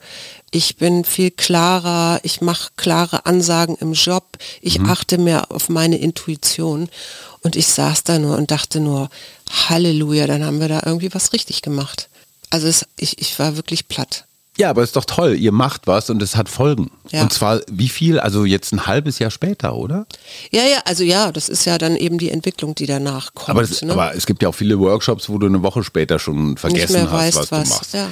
Ich 0.52 0.78
bin 0.78 1.06
viel 1.06 1.32
klarer, 1.32 2.20
ich 2.24 2.42
mache 2.42 2.72
klare 2.78 3.26
Ansagen 3.26 3.76
im 3.80 3.94
Job, 3.94 4.38
ich 4.62 4.82
achte 4.82 5.18
mehr 5.18 5.52
auf 5.52 5.70
meine 5.70 5.98
Intuition. 5.98 6.90
Und 7.42 7.56
ich 7.56 7.68
saß 7.68 8.04
da 8.04 8.18
nur 8.18 8.38
und 8.38 8.50
dachte 8.52 8.80
nur, 8.80 9.10
Halleluja, 9.70 10.26
dann 10.26 10.44
haben 10.44 10.60
wir 10.60 10.68
da 10.68 10.82
irgendwie 10.86 11.14
was 11.14 11.32
richtig 11.32 11.62
gemacht. 11.62 12.10
Also 12.50 12.68
es, 12.68 12.86
ich, 12.98 13.20
ich 13.20 13.38
war 13.38 13.56
wirklich 13.56 13.88
platt. 13.88 14.26
Ja, 14.58 14.70
aber 14.70 14.84
ist 14.84 14.96
doch 14.96 15.06
toll. 15.06 15.36
Ihr 15.36 15.52
macht 15.52 15.86
was 15.86 16.10
und 16.10 16.22
es 16.22 16.36
hat 16.36 16.48
Folgen. 16.48 16.92
Ja. 17.12 17.22
Und 17.24 17.34
zwar 17.34 17.60
wie 17.70 17.90
viel? 17.90 18.20
Also 18.20 18.46
jetzt 18.46 18.72
ein 18.72 18.88
halbes 18.88 19.20
Jahr 19.20 19.32
später, 19.32 19.76
oder? 19.76 20.06
Ja, 20.52 20.64
ja, 20.64 20.78
also 20.86 21.04
ja, 21.04 21.32
das 21.32 21.50
ist 21.50 21.66
ja 21.66 21.78
dann 21.78 21.96
eben 21.96 22.18
die 22.18 22.32
Entwicklung, 22.32 22.74
die 22.74 22.86
danach 22.86 23.34
kommt. 23.34 23.50
Aber, 23.50 23.62
das, 23.62 23.82
ne? 23.82 23.92
aber 23.92 24.16
es 24.16 24.26
gibt 24.26 24.42
ja 24.42 24.50
auch 24.50 24.56
viele 24.56 24.80
Workshops, 24.80 25.28
wo 25.28 25.38
du 25.38 25.48
eine 25.48 25.62
Woche 25.62 25.84
später 25.84 26.20
schon 26.20 26.58
vergessen 26.58 27.12
hast, 27.12 27.12
weißt, 27.12 27.38
was, 27.38 27.52
was, 27.52 27.64
du 27.70 27.76
machst. 27.76 27.94
ja. 27.94 28.08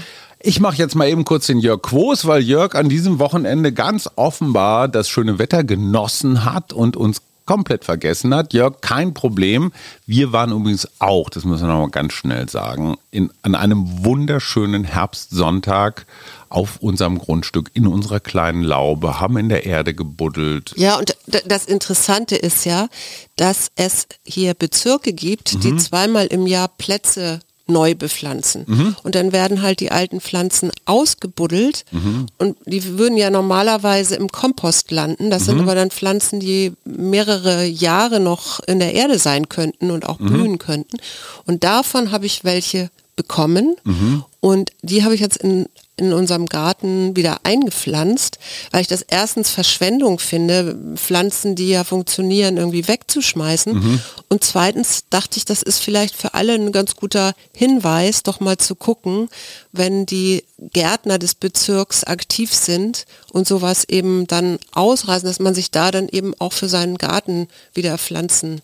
Ich 0.45 0.60
mache 0.60 0.75
jetzt 0.75 0.95
mal 0.95 1.08
eben 1.08 1.23
kurz 1.23 1.47
den 1.47 1.60
Jörg 1.60 1.82
Quos, 1.82 2.25
weil 2.25 2.41
Jörg 2.41 2.75
an 2.75 2.89
diesem 2.89 3.17
Wochenende 3.19 3.71
ganz 3.71 4.10
offenbar 4.17 4.89
das 4.89 5.08
schöne 5.08 5.39
Wetter 5.39 5.63
genossen 5.63 6.43
hat 6.43 6.73
und 6.73 6.97
uns 6.97 7.21
komplett 7.45 7.86
vergessen 7.86 8.34
hat. 8.34 8.53
Jörg, 8.53 8.82
kein 8.82 9.13
Problem. 9.13 9.71
Wir 10.06 10.32
waren 10.32 10.51
übrigens 10.51 10.88
auch, 10.99 11.29
das 11.29 11.45
müssen 11.45 11.67
wir 11.67 11.73
noch 11.73 11.82
mal 11.82 11.89
ganz 11.89 12.13
schnell 12.13 12.47
sagen, 12.49 12.95
in, 13.12 13.32
an 13.41 13.56
einem 13.56 14.06
wunderschönen 14.06 14.84
Herbstsonntag 14.84 16.06
auf 16.49 16.77
unserem 16.77 17.17
Grundstück 17.17 17.71
in 17.73 17.88
unserer 17.88 18.19
kleinen 18.19 18.63
Laube, 18.63 19.19
haben 19.19 19.38
in 19.38 19.49
der 19.49 19.65
Erde 19.65 19.93
gebuddelt. 19.93 20.73
Ja, 20.77 20.97
und 20.97 21.15
das 21.47 21.65
Interessante 21.65 22.36
ist 22.36 22.65
ja, 22.65 22.88
dass 23.36 23.69
es 23.75 24.08
hier 24.23 24.53
Bezirke 24.53 25.13
gibt, 25.13 25.56
Mhm. 25.56 25.60
die 25.62 25.77
zweimal 25.77 26.27
im 26.27 26.45
Jahr 26.45 26.67
Plätze 26.67 27.39
neu 27.65 27.95
bepflanzen. 27.95 28.65
Mhm. 28.67 28.95
Und 29.04 29.15
dann 29.15 29.32
werden 29.32 29.62
halt 29.62 29.80
die 29.80 29.91
alten 29.91 30.19
Pflanzen 30.19 30.71
ausgebuddelt 30.86 31.86
Mhm. 31.91 32.26
und 32.38 32.58
die 32.65 32.97
würden 32.97 33.17
ja 33.17 33.30
normalerweise 33.30 34.15
im 34.15 34.30
Kompost 34.30 34.91
landen. 34.91 35.30
Das 35.30 35.43
Mhm. 35.43 35.45
sind 35.45 35.60
aber 35.62 35.76
dann 35.76 35.89
Pflanzen, 35.91 36.39
die 36.39 36.73
mehrere 36.84 37.63
Jahre 37.65 38.19
noch 38.19 38.60
in 38.62 38.80
der 38.80 38.93
Erde 38.93 39.17
sein 39.19 39.47
könnten 39.47 39.91
und 39.91 40.06
auch 40.08 40.19
Mhm. 40.19 40.26
blühen 40.28 40.58
könnten. 40.60 40.97
Und 41.45 41.63
davon 41.63 42.12
habe 42.12 42.26
ich 42.26 42.43
welche 42.43 42.89
bekommen 43.15 43.76
Mhm. 43.84 44.23
und 44.39 44.71
die 44.82 45.04
habe 45.04 45.13
ich 45.15 45.21
jetzt 45.21 45.38
in 45.38 45.67
in 45.95 46.12
unserem 46.12 46.47
Garten 46.47 47.15
wieder 47.15 47.41
eingepflanzt, 47.43 48.39
weil 48.71 48.82
ich 48.82 48.88
das 48.88 49.03
erstens 49.03 49.51
Verschwendung 49.51 50.17
finde, 50.17 50.75
Pflanzen, 50.95 51.56
die 51.56 51.69
ja 51.69 51.84
funktionieren, 51.84 52.58
irgendwie 52.58 52.88
wegzuschmeißen. 52.88 54.01
Und 54.27 54.43
zweitens 54.43 55.03
dachte 55.12 55.38
ich, 55.38 55.45
das 55.45 55.62
ist 55.62 55.79
vielleicht 55.79 56.15
für 56.15 56.34
alle 56.34 56.53
ein 56.56 56.71
ganz 56.71 56.95
guter 56.95 57.36
Hinweis, 57.56 58.23
doch 58.23 58.39
mal 58.39 58.58
zu 58.58 58.73
gucken, 58.73 59.29
wenn 59.71 60.08
die 60.08 60.43
Gärtner 60.58 61.19
des 61.19 61.36
Bezirks 61.36 62.03
aktiv 62.03 62.53
sind 62.53 63.06
und 63.32 63.47
sowas 63.47 63.84
eben 63.88 64.25
dann 64.25 64.58
ausreißen, 64.71 65.27
dass 65.27 65.39
man 65.39 65.53
sich 65.53 65.69
da 65.69 65.91
dann 65.91 66.10
eben 66.10 66.34
auch 66.39 66.53
für 66.53 66.69
seinen 66.69 66.97
Garten 66.97 67.47
wieder 67.73 67.97
Pflanzen 67.99 68.62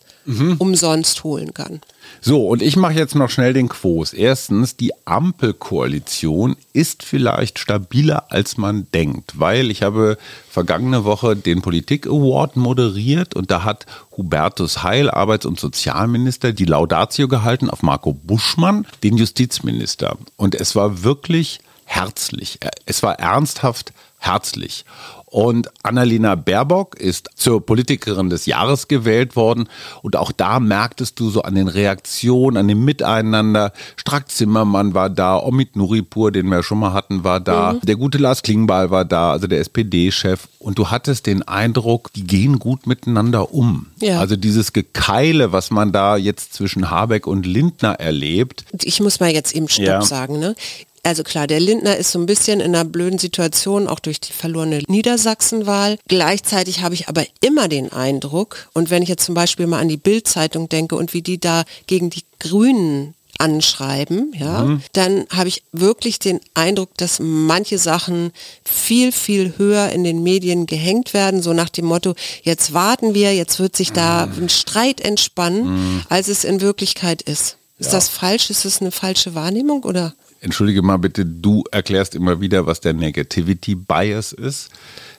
umsonst 0.60 1.24
holen 1.24 1.54
kann. 1.54 1.82
So, 2.22 2.48
und 2.48 2.62
ich 2.62 2.76
mache 2.76 2.94
jetzt 2.94 3.16
noch 3.16 3.30
schnell 3.30 3.54
den 3.54 3.70
Quos. 3.70 4.14
Erstens, 4.14 4.76
die 4.76 4.92
Ampelkoalition 5.06 6.56
ist 6.74 7.04
vielleicht 7.04 7.60
stabiler, 7.60 8.26
als 8.30 8.58
man 8.58 8.88
denkt, 8.94 9.40
weil 9.40 9.72
ich 9.72 9.84
habe 9.84 10.18
vergangene 10.50 11.06
Woche 11.06 11.36
den 11.36 11.62
Politik 11.62 12.08
Award 12.08 12.58
moderiert 12.58 13.36
und 13.36 13.52
da 13.52 13.64
hat 13.64 13.86
Hubertus 14.18 14.84
Heil, 14.84 15.10
Arbeits- 15.10 15.46
und 15.46 15.60
Sozialminister, 15.60 16.52
die 16.52 16.66
Laudatio 16.66 17.28
gehalten 17.28 17.70
auf 17.70 17.84
Marco 17.84 18.14
Buschmann, 18.14 18.86
den 19.04 19.18
Justizminister. 19.18 20.18
Und 20.36 20.56
es 20.56 20.76
war 20.76 21.04
wirklich 21.04 21.60
herzlich. 21.86 22.60
Es 22.86 23.02
war 23.02 23.20
ernsthaft 23.20 23.94
herzlich. 24.20 24.86
Und 25.26 25.70
Annalena 25.84 26.34
Baerbock 26.34 27.00
ist 27.00 27.30
zur 27.36 27.64
Politikerin 27.64 28.32
des 28.32 28.48
Jahres 28.48 28.88
gewählt 28.88 29.36
worden. 29.36 29.70
Und 30.02 30.16
auch 30.16 30.32
da 30.32 30.60
merktest 30.60 31.20
du 31.20 31.30
so 31.30 31.44
an 31.44 31.54
den 31.54 31.68
Reaktionen, 31.68 32.58
an 32.58 32.68
dem 32.68 32.84
Miteinander. 32.84 33.72
Strack 33.96 34.32
Zimmermann 34.32 34.96
war 34.96 35.12
da, 35.12 35.38
Omid 35.38 35.76
Nuripur, 35.76 36.32
den 36.32 36.48
wir 36.48 36.64
schon 36.64 36.80
mal 36.80 36.94
hatten, 36.94 37.24
war 37.24 37.40
da. 37.40 37.74
Der 37.84 37.96
gute 37.96 38.18
Lars 38.18 38.42
Klingbeil 38.42 38.90
war 38.90 39.06
da, 39.06 39.32
also 39.32 39.46
der 39.46 39.60
SPD-Chef. 39.60 40.48
Und 40.58 40.80
du 40.80 40.88
hattest 40.90 41.28
den 41.28 41.48
Eindruck, 41.48 42.12
die 42.14 42.24
gehen 42.26 42.58
gut 42.58 42.88
miteinander 42.88 43.54
um. 43.54 43.86
Ja. 44.02 44.20
Also 44.20 44.36
dieses 44.36 44.74
Gekeile, 44.74 45.52
was 45.52 45.70
man 45.70 45.92
da 45.92 46.18
jetzt 46.18 46.54
zwischen 46.54 46.90
Habeck 46.90 47.28
und 47.28 47.46
Lindner 47.46 47.94
erlebt. 48.00 48.66
ich 48.82 49.00
muss 49.00 49.20
mal 49.20 49.30
jetzt 49.30 49.56
eben 49.56 49.70
Stopp 49.70 49.86
Ja. 49.86 50.02
sagen. 50.02 50.40
Ne? 50.40 50.56
Also 51.04 51.24
klar, 51.24 51.48
der 51.48 51.60
Lindner 51.60 51.98
ist 51.98 52.12
so 52.12 52.20
ein 52.20 52.26
bisschen 52.26 52.60
in 52.60 52.76
einer 52.76 52.86
blöden 52.86 53.20
Situation, 53.20 53.88
auch 53.88 54.00
durch 54.00 54.20
die 54.20 54.34
verlorene 54.34 54.84
Niedersachsenwahl. 54.88 55.98
Gleichzeitig 56.08 56.82
habe 56.82 56.96
ich 56.96 57.08
aber 57.08 57.26
immer 57.42 57.68
den 57.68 57.92
Eindruck, 57.92 58.70
und 58.74 58.90
wenn 58.90 59.04
ich 59.04 59.10
jetzt 59.10 59.26
zum 59.26 59.36
Beispiel 59.36 59.68
mal 59.68 59.80
an 59.80 59.90
die 59.90 59.98
Bild-Zeitung 59.98 60.70
denke 60.70 60.96
und 60.96 61.14
wie 61.14 61.22
die 61.22 61.40
da 61.40 61.64
gegen 61.88 62.10
die 62.10 62.24
Grünen 62.40 63.14
anschreiben, 63.38 64.34
ja, 64.38 64.80
dann 64.92 65.26
habe 65.30 65.48
ich 65.48 65.64
wirklich 65.72 66.20
den 66.20 66.42
Eindruck, 66.56 66.90
dass 66.98 67.20
manche 67.22 67.78
Sachen 67.78 68.32
viel, 68.66 69.14
viel 69.14 69.54
höher 69.58 69.90
in 69.90 70.04
den 70.04 70.22
Medien 70.24 70.66
gehängt 70.66 71.14
werden, 71.14 71.42
so 71.42 71.54
nach 71.54 71.70
dem 71.70 71.86
Motto, 71.86 72.16
jetzt 72.44 72.74
warten 72.74 73.14
wir, 73.14 73.34
jetzt 73.34 73.60
wird 73.60 73.78
sich 73.78 73.94
da 73.94 74.26
ein 74.26 74.50
Streit 74.50 75.00
entspannen, 75.00 76.04
als 76.10 76.28
es 76.28 76.44
in 76.44 76.60
Wirklichkeit 76.60 77.22
ist. 77.22 77.56
Ist 77.78 77.94
das 77.94 78.10
falsch? 78.10 78.50
Ist 78.50 78.66
das 78.66 78.82
eine 78.82 78.92
falsche 78.92 79.36
Wahrnehmung 79.36 79.84
oder? 79.84 80.14
Entschuldige 80.42 80.82
mal 80.82 80.98
bitte, 80.98 81.26
du 81.26 81.64
erklärst 81.72 82.16
immer 82.16 82.40
wieder, 82.40 82.66
was 82.66 82.80
der 82.80 82.94
Negativity 82.94 83.76
Bias 83.76 84.32
ist. 84.32 84.70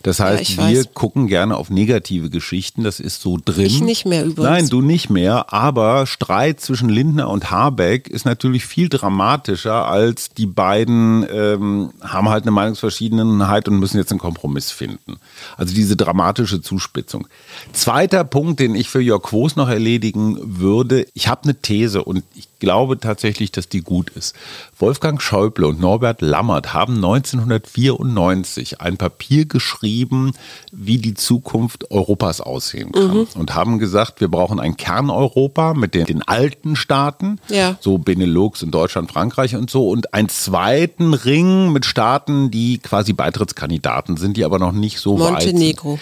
Das 0.03 0.19
heißt, 0.19 0.41
ich 0.41 0.57
wir 0.57 0.79
weiß. 0.79 0.95
gucken 0.95 1.27
gerne 1.27 1.59
auf 1.59 1.69
negative 1.69 2.31
Geschichten, 2.31 2.85
das 2.85 3.01
ist 3.01 3.21
so 3.21 3.39
drin. 3.45 3.67
Ich 3.67 3.83
nicht 3.83 4.07
mehr 4.07 4.25
übrigens. 4.25 4.51
Nein, 4.51 4.69
du 4.71 4.81
nicht 4.81 5.11
mehr, 5.11 5.53
aber 5.53 6.07
Streit 6.07 6.61
zwischen 6.61 6.89
Lindner 6.89 7.29
und 7.29 7.51
Habeck 7.51 8.09
ist 8.09 8.25
natürlich 8.25 8.65
viel 8.65 8.89
dramatischer, 8.89 9.87
als 9.87 10.31
die 10.31 10.47
beiden 10.47 11.27
ähm, 11.31 11.91
haben 12.01 12.31
halt 12.31 12.45
eine 12.45 12.53
Meinungsverschiedenheit 12.53 13.69
und 13.69 13.79
müssen 13.79 13.99
jetzt 13.99 14.11
einen 14.11 14.21
Kompromiss 14.21 14.71
finden. 14.71 15.19
Also 15.59 15.75
diese 15.75 15.97
dramatische 15.97 16.63
Zuspitzung. 16.63 17.29
Zweiter 17.75 18.25
Punkt, 18.25 18.59
den 18.59 18.75
ich 18.75 18.89
für 18.89 19.01
Jörg 19.03 19.23
Quos 19.23 19.57
noch 19.57 19.69
erledigen 19.69 20.39
würde, 20.41 21.07
ich 21.13 21.29
habe 21.29 21.45
eine 21.45 21.61
These 21.61 22.05
und 22.05 22.25
ich 22.35 22.50
glaube 22.61 22.99
tatsächlich, 23.01 23.51
dass 23.51 23.69
die 23.69 23.81
gut 23.81 24.11
ist. 24.11 24.37
Wolfgang 24.79 25.21
Schäuble 25.21 25.67
und 25.67 25.81
Norbert 25.81 26.23
Lammert 26.23 26.73
haben 26.73 26.95
1994 26.97 28.81
ein 28.81 28.97
Papier 28.97 29.47
geschrieben, 29.47 30.33
wie 30.71 30.99
die 30.99 31.15
Zukunft 31.15 31.91
Europas 31.91 32.41
aussehen 32.41 32.93
kann. 32.93 33.27
Und 33.35 33.55
haben 33.55 33.79
gesagt, 33.79 34.21
wir 34.21 34.29
brauchen 34.29 34.61
ein 34.61 34.77
Kerneuropa 34.77 35.75
mit 35.75 35.95
den, 35.95 36.05
den 36.05 36.23
alten 36.23 36.77
Staaten, 36.77 37.39
Ja. 37.49 37.77
so 37.81 37.99
Benelux 37.99 38.63
und 38.63 38.71
Deutschland, 38.71 39.11
Frankreich 39.11 39.57
und 39.57 39.71
so, 39.71 39.89
und 39.89 40.15
einen 40.15 40.29
zweiten 40.29 41.15
Ring 41.15 41.73
mit 41.73 41.85
Staaten, 41.85 42.51
die 42.51 42.79
quasi 42.79 43.13
Beitrittskandidaten 43.13 44.17
sind, 44.17 44.37
die 44.37 44.45
aber 44.45 44.59
noch 44.59 44.73
nicht 44.73 45.01
so 45.01 45.19
weit 45.19 45.43
sind. 45.43 45.53
Montenegro. 45.55 45.99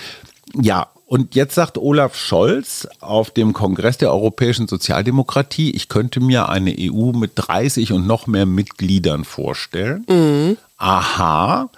Ja, 0.60 0.88
und 1.08 1.34
jetzt 1.34 1.54
sagt 1.54 1.78
Olaf 1.78 2.14
Scholz 2.14 2.86
auf 3.00 3.30
dem 3.30 3.54
Kongress 3.54 3.96
der 3.96 4.12
Europäischen 4.12 4.68
Sozialdemokratie, 4.68 5.70
ich 5.70 5.88
könnte 5.88 6.20
mir 6.20 6.50
eine 6.50 6.76
EU 6.78 7.12
mit 7.12 7.32
30 7.36 7.94
und 7.94 8.06
noch 8.06 8.26
mehr 8.26 8.44
Mitgliedern 8.44 9.24
vorstellen. 9.24 10.04
Aha. 10.76 11.70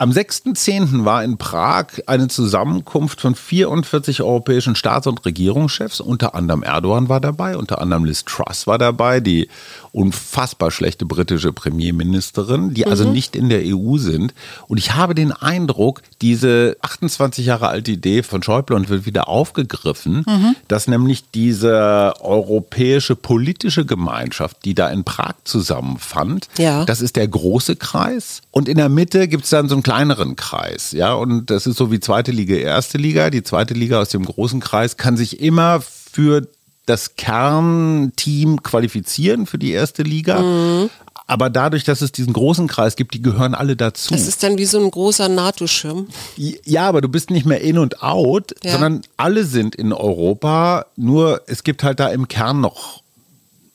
Am 0.00 0.12
6.10. 0.12 1.04
war 1.04 1.24
in 1.24 1.38
Prag 1.38 1.86
eine 2.06 2.28
Zusammenkunft 2.28 3.20
von 3.20 3.34
44 3.34 4.22
europäischen 4.22 4.76
Staats- 4.76 5.08
und 5.08 5.24
Regierungschefs. 5.24 5.98
Unter 5.98 6.36
anderem 6.36 6.62
Erdogan 6.62 7.08
war 7.08 7.20
dabei, 7.20 7.56
unter 7.56 7.80
anderem 7.80 8.04
Liz 8.04 8.24
Truss 8.24 8.68
war 8.68 8.78
dabei, 8.78 9.18
die 9.18 9.48
unfassbar 9.90 10.70
schlechte 10.70 11.04
britische 11.04 11.52
Premierministerin, 11.52 12.74
die 12.74 12.86
also 12.86 13.06
mhm. 13.06 13.12
nicht 13.12 13.34
in 13.34 13.48
der 13.48 13.62
EU 13.64 13.96
sind. 13.96 14.34
Und 14.68 14.78
ich 14.78 14.94
habe 14.94 15.16
den 15.16 15.32
Eindruck, 15.32 16.02
diese 16.22 16.76
28 16.80 17.46
Jahre 17.46 17.66
alte 17.66 17.90
Idee 17.90 18.22
von 18.22 18.40
Schäuble 18.44 18.76
und 18.76 18.90
wird 18.90 19.04
wieder 19.04 19.26
aufgegriffen, 19.26 20.24
mhm. 20.28 20.54
dass 20.68 20.86
nämlich 20.86 21.24
diese 21.32 22.14
europäische 22.20 23.16
politische 23.16 23.84
Gemeinschaft, 23.84 24.58
die 24.64 24.76
da 24.76 24.90
in 24.90 25.02
Prag 25.02 25.34
zusammenfand, 25.42 26.46
ja. 26.56 26.84
das 26.84 27.00
ist 27.00 27.16
der 27.16 27.26
große 27.26 27.74
Kreis. 27.74 28.42
Und 28.52 28.68
in 28.68 28.76
der 28.76 28.88
Mitte 28.88 29.26
gibt 29.26 29.42
es 29.42 29.50
dann 29.50 29.68
so 29.68 29.74
einen 29.74 29.82
kleineren 29.88 30.36
Kreis. 30.36 30.92
Ja, 30.92 31.14
und 31.14 31.48
das 31.50 31.66
ist 31.66 31.78
so 31.78 31.90
wie 31.90 31.98
zweite 31.98 32.30
Liga, 32.30 32.56
erste 32.56 32.98
Liga. 32.98 33.30
Die 33.30 33.42
zweite 33.42 33.72
Liga 33.72 34.02
aus 34.02 34.10
dem 34.10 34.22
großen 34.22 34.60
Kreis 34.60 34.98
kann 34.98 35.16
sich 35.16 35.40
immer 35.40 35.80
für 35.80 36.46
das 36.84 37.16
Kernteam 37.16 38.62
qualifizieren 38.62 39.46
für 39.46 39.56
die 39.56 39.72
erste 39.72 40.02
Liga. 40.02 40.42
Mhm. 40.42 40.90
Aber 41.26 41.48
dadurch, 41.48 41.84
dass 41.84 42.02
es 42.02 42.12
diesen 42.12 42.34
großen 42.34 42.68
Kreis 42.68 42.96
gibt, 42.96 43.14
die 43.14 43.22
gehören 43.22 43.54
alle 43.54 43.76
dazu. 43.76 44.12
Das 44.12 44.28
ist 44.28 44.42
dann 44.42 44.58
wie 44.58 44.66
so 44.66 44.78
ein 44.78 44.90
großer 44.90 45.30
NATO-Schirm. 45.30 46.08
Ja, 46.36 46.86
aber 46.86 47.00
du 47.00 47.08
bist 47.08 47.30
nicht 47.30 47.46
mehr 47.46 47.62
in 47.62 47.78
und 47.78 48.02
out, 48.02 48.54
ja. 48.62 48.72
sondern 48.72 49.02
alle 49.16 49.44
sind 49.44 49.74
in 49.74 49.94
Europa. 49.94 50.84
Nur 50.96 51.40
es 51.46 51.64
gibt 51.64 51.82
halt 51.82 51.98
da 51.98 52.08
im 52.08 52.28
Kern 52.28 52.60
noch 52.60 53.02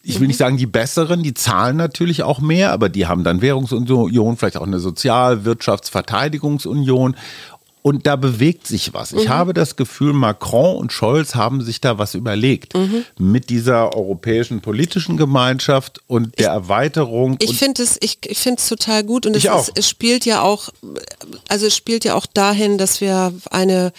ich 0.06 0.20
will 0.20 0.28
nicht 0.28 0.38
sagen 0.38 0.58
die 0.58 0.66
besseren, 0.66 1.24
die 1.24 1.34
zahlen 1.34 1.78
natürlich 1.78 2.24
auch 2.24 2.42
mehr, 2.42 2.74
aber 2.74 2.89
die 2.89 3.08
haben 3.08 3.24
dann 3.24 3.42
Währungsunion, 3.42 4.36
vielleicht 4.36 4.58
auch 4.58 4.68
eine 4.68 4.80
Sozial-, 4.80 5.46
Wirtschafts-, 5.46 5.89
Verteidigungsunion 5.89 7.16
und 7.84 8.08
da 8.08 8.15
bewegt 8.15 8.65
sich 8.65 8.93
was. 8.93 9.12
Ich 9.12 9.26
mhm. 9.26 9.30
habe 9.30 9.54
das 9.54 9.76
Gefühl, 9.76 10.13
Macron 10.13 10.78
und 10.78 10.93
Scholz 10.93 11.36
haben 11.36 11.62
sich 11.62 11.82
da 11.82 11.98
was 11.98 12.15
überlegt 12.15 12.76
mhm. 12.76 13.04
mit 13.19 13.50
dieser 13.50 13.93
europäischen 13.96 14.62
politischen 14.62 15.17
Gemeinschaft 15.17 16.00
und 16.08 16.39
der 16.39 16.48
ich, 16.48 16.54
Erweiterung. 16.54 17.36
Ich 17.39 17.58
finde 17.58 17.84
es, 17.84 17.98
ich, 18.00 18.19
ich 18.26 18.39
finde 18.39 18.62
es 18.62 18.69
total 18.69 19.04
gut 19.04 19.26
und 19.26 19.36
es, 19.36 19.43
ist, 19.43 19.72
es, 19.76 19.89
spielt 19.89 20.26
ja 20.26 20.41
auch, 20.41 20.69
also 21.50 21.67
es 21.67 21.76
spielt 21.76 22.06
ja 22.06 22.15
auch 22.15 22.26
dahin, 22.26 22.78
dass 22.78 23.02
wir 23.02 23.34
eine 23.52 23.91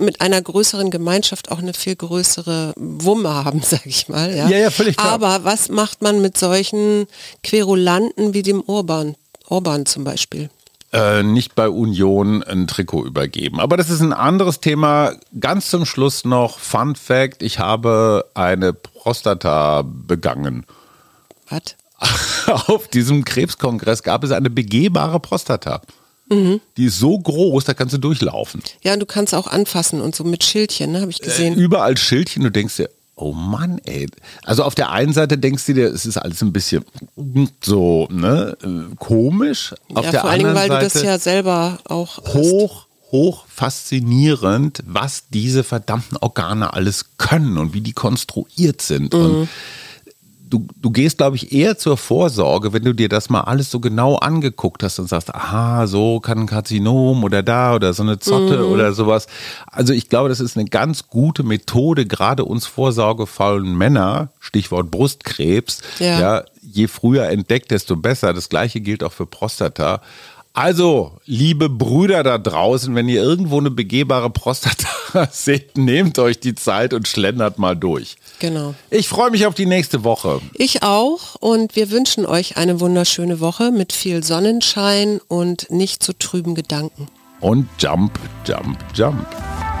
mit 0.00 0.20
einer 0.20 0.42
größeren 0.42 0.90
Gemeinschaft 0.90 1.52
auch 1.52 1.58
eine 1.58 1.74
viel 1.74 1.94
größere 1.94 2.74
Wumme 2.76 3.32
haben, 3.44 3.62
sage 3.64 3.88
ich 3.88 4.08
mal. 4.08 4.36
Ja, 4.36 4.48
ja, 4.48 4.58
ja 4.58 4.70
völlig 4.72 4.96
klar. 4.96 5.12
Aber 5.12 5.44
was 5.44 5.68
macht 5.68 6.02
man 6.02 6.20
mit 6.20 6.36
solchen 6.36 7.06
Querulanten 7.44 8.34
wie 8.34 8.42
dem 8.42 8.64
Orban? 8.66 9.14
Orban 9.46 9.86
zum 9.86 10.02
Beispiel. 10.02 10.50
Äh, 10.92 11.22
nicht 11.22 11.54
bei 11.54 11.70
Union 11.70 12.42
ein 12.42 12.66
Trikot 12.66 13.06
übergeben. 13.06 13.60
Aber 13.60 13.78
das 13.78 13.88
ist 13.88 14.00
ein 14.00 14.12
anderes 14.12 14.60
Thema. 14.60 15.12
Ganz 15.40 15.70
zum 15.70 15.86
Schluss 15.86 16.26
noch 16.26 16.58
Fun 16.58 16.96
Fact: 16.96 17.42
Ich 17.42 17.58
habe 17.58 18.26
eine 18.34 18.74
Prostata 18.74 19.84
begangen. 19.86 20.66
Was? 21.48 21.76
Auf 22.68 22.88
diesem 22.88 23.24
Krebskongress 23.24 24.02
gab 24.02 24.22
es 24.24 24.32
eine 24.32 24.50
begehbare 24.50 25.18
Prostata. 25.20 25.80
Mhm. 26.28 26.60
Die 26.76 26.86
ist 26.86 26.98
so 26.98 27.18
groß, 27.18 27.64
da 27.64 27.74
kannst 27.74 27.94
du 27.94 27.98
durchlaufen. 27.98 28.62
Ja, 28.82 28.94
und 28.94 29.00
du 29.00 29.06
kannst 29.06 29.34
auch 29.34 29.46
anfassen 29.46 30.00
und 30.00 30.14
so 30.14 30.24
mit 30.24 30.44
Schildchen, 30.44 30.92
ne, 30.92 31.00
habe 31.00 31.10
ich 31.10 31.20
gesehen. 31.20 31.58
Äh, 31.58 31.62
überall 31.62 31.96
Schildchen, 31.96 32.42
du 32.42 32.50
denkst 32.50 32.76
dir, 32.76 32.90
Oh 33.14 33.32
Mann, 33.32 33.78
ey. 33.84 34.08
Also 34.42 34.64
auf 34.64 34.74
der 34.74 34.90
einen 34.90 35.12
Seite 35.12 35.38
denkst 35.38 35.66
du 35.66 35.74
dir, 35.74 35.86
es 35.86 36.06
ist 36.06 36.16
alles 36.16 36.42
ein 36.42 36.52
bisschen 36.52 36.84
so, 37.62 38.08
ne, 38.10 38.56
komisch. 38.98 39.74
Auf 39.94 40.06
ja, 40.06 40.10
der 40.10 40.20
vor 40.22 40.30
allen 40.30 40.40
Dingen, 40.40 40.54
weil 40.54 40.68
Seite 40.68 40.86
du 40.86 40.92
das 40.94 41.02
ja 41.02 41.18
selber 41.18 41.78
auch 41.84 42.18
hoch, 42.32 42.86
hoch 43.10 43.44
faszinierend, 43.48 44.82
was 44.86 45.24
diese 45.28 45.62
verdammten 45.62 46.16
Organe 46.16 46.72
alles 46.72 47.16
können 47.18 47.58
und 47.58 47.74
wie 47.74 47.82
die 47.82 47.92
konstruiert 47.92 48.80
sind. 48.80 49.12
Mhm. 49.12 49.20
Und 49.20 49.48
du, 50.52 50.66
du 50.76 50.90
gehst, 50.90 51.18
glaube 51.18 51.36
ich, 51.36 51.52
eher 51.52 51.78
zur 51.78 51.96
Vorsorge, 51.96 52.72
wenn 52.74 52.84
du 52.84 52.92
dir 52.92 53.08
das 53.08 53.30
mal 53.30 53.40
alles 53.40 53.70
so 53.70 53.80
genau 53.80 54.16
angeguckt 54.16 54.82
hast 54.82 54.98
und 54.98 55.08
sagst, 55.08 55.34
aha, 55.34 55.86
so 55.86 56.20
kann 56.20 56.40
ein 56.40 56.46
Karzinom 56.46 57.24
oder 57.24 57.42
da 57.42 57.74
oder 57.74 57.94
so 57.94 58.02
eine 58.02 58.18
Zotte 58.18 58.58
mhm. 58.58 58.72
oder 58.72 58.92
sowas. 58.92 59.26
Also 59.66 59.94
ich 59.94 60.10
glaube, 60.10 60.28
das 60.28 60.40
ist 60.40 60.58
eine 60.58 60.68
ganz 60.68 61.08
gute 61.08 61.42
Methode, 61.42 62.04
gerade 62.04 62.44
uns 62.44 62.66
vorsorgefaulen 62.66 63.76
Männer, 63.76 64.28
Stichwort 64.40 64.90
Brustkrebs, 64.90 65.80
ja. 65.98 66.20
ja, 66.20 66.44
je 66.60 66.86
früher 66.86 67.28
entdeckt, 67.28 67.70
desto 67.70 67.96
besser. 67.96 68.34
Das 68.34 68.50
gleiche 68.50 68.80
gilt 68.80 69.02
auch 69.02 69.12
für 69.12 69.26
Prostata. 69.26 70.02
Also, 70.54 71.12
liebe 71.24 71.70
Brüder 71.70 72.22
da 72.22 72.36
draußen, 72.36 72.94
wenn 72.94 73.08
ihr 73.08 73.22
irgendwo 73.22 73.58
eine 73.58 73.70
begehbare 73.70 74.28
Prostata 74.28 75.28
seht, 75.30 75.78
nehmt 75.78 76.18
euch 76.18 76.40
die 76.40 76.54
Zeit 76.54 76.92
und 76.92 77.08
schlendert 77.08 77.58
mal 77.58 77.74
durch. 77.74 78.16
Genau. 78.38 78.74
Ich 78.90 79.08
freue 79.08 79.30
mich 79.30 79.46
auf 79.46 79.54
die 79.54 79.66
nächste 79.66 80.04
Woche. 80.04 80.40
Ich 80.54 80.82
auch 80.82 81.36
und 81.36 81.74
wir 81.74 81.90
wünschen 81.90 82.26
euch 82.26 82.58
eine 82.58 82.80
wunderschöne 82.80 83.40
Woche 83.40 83.70
mit 83.70 83.94
viel 83.94 84.22
Sonnenschein 84.22 85.20
und 85.26 85.70
nicht 85.70 86.02
zu 86.02 86.12
trüben 86.18 86.54
Gedanken. 86.54 87.08
Und 87.40 87.68
Jump, 87.78 88.18
Jump, 88.46 88.78
Jump. 88.94 89.26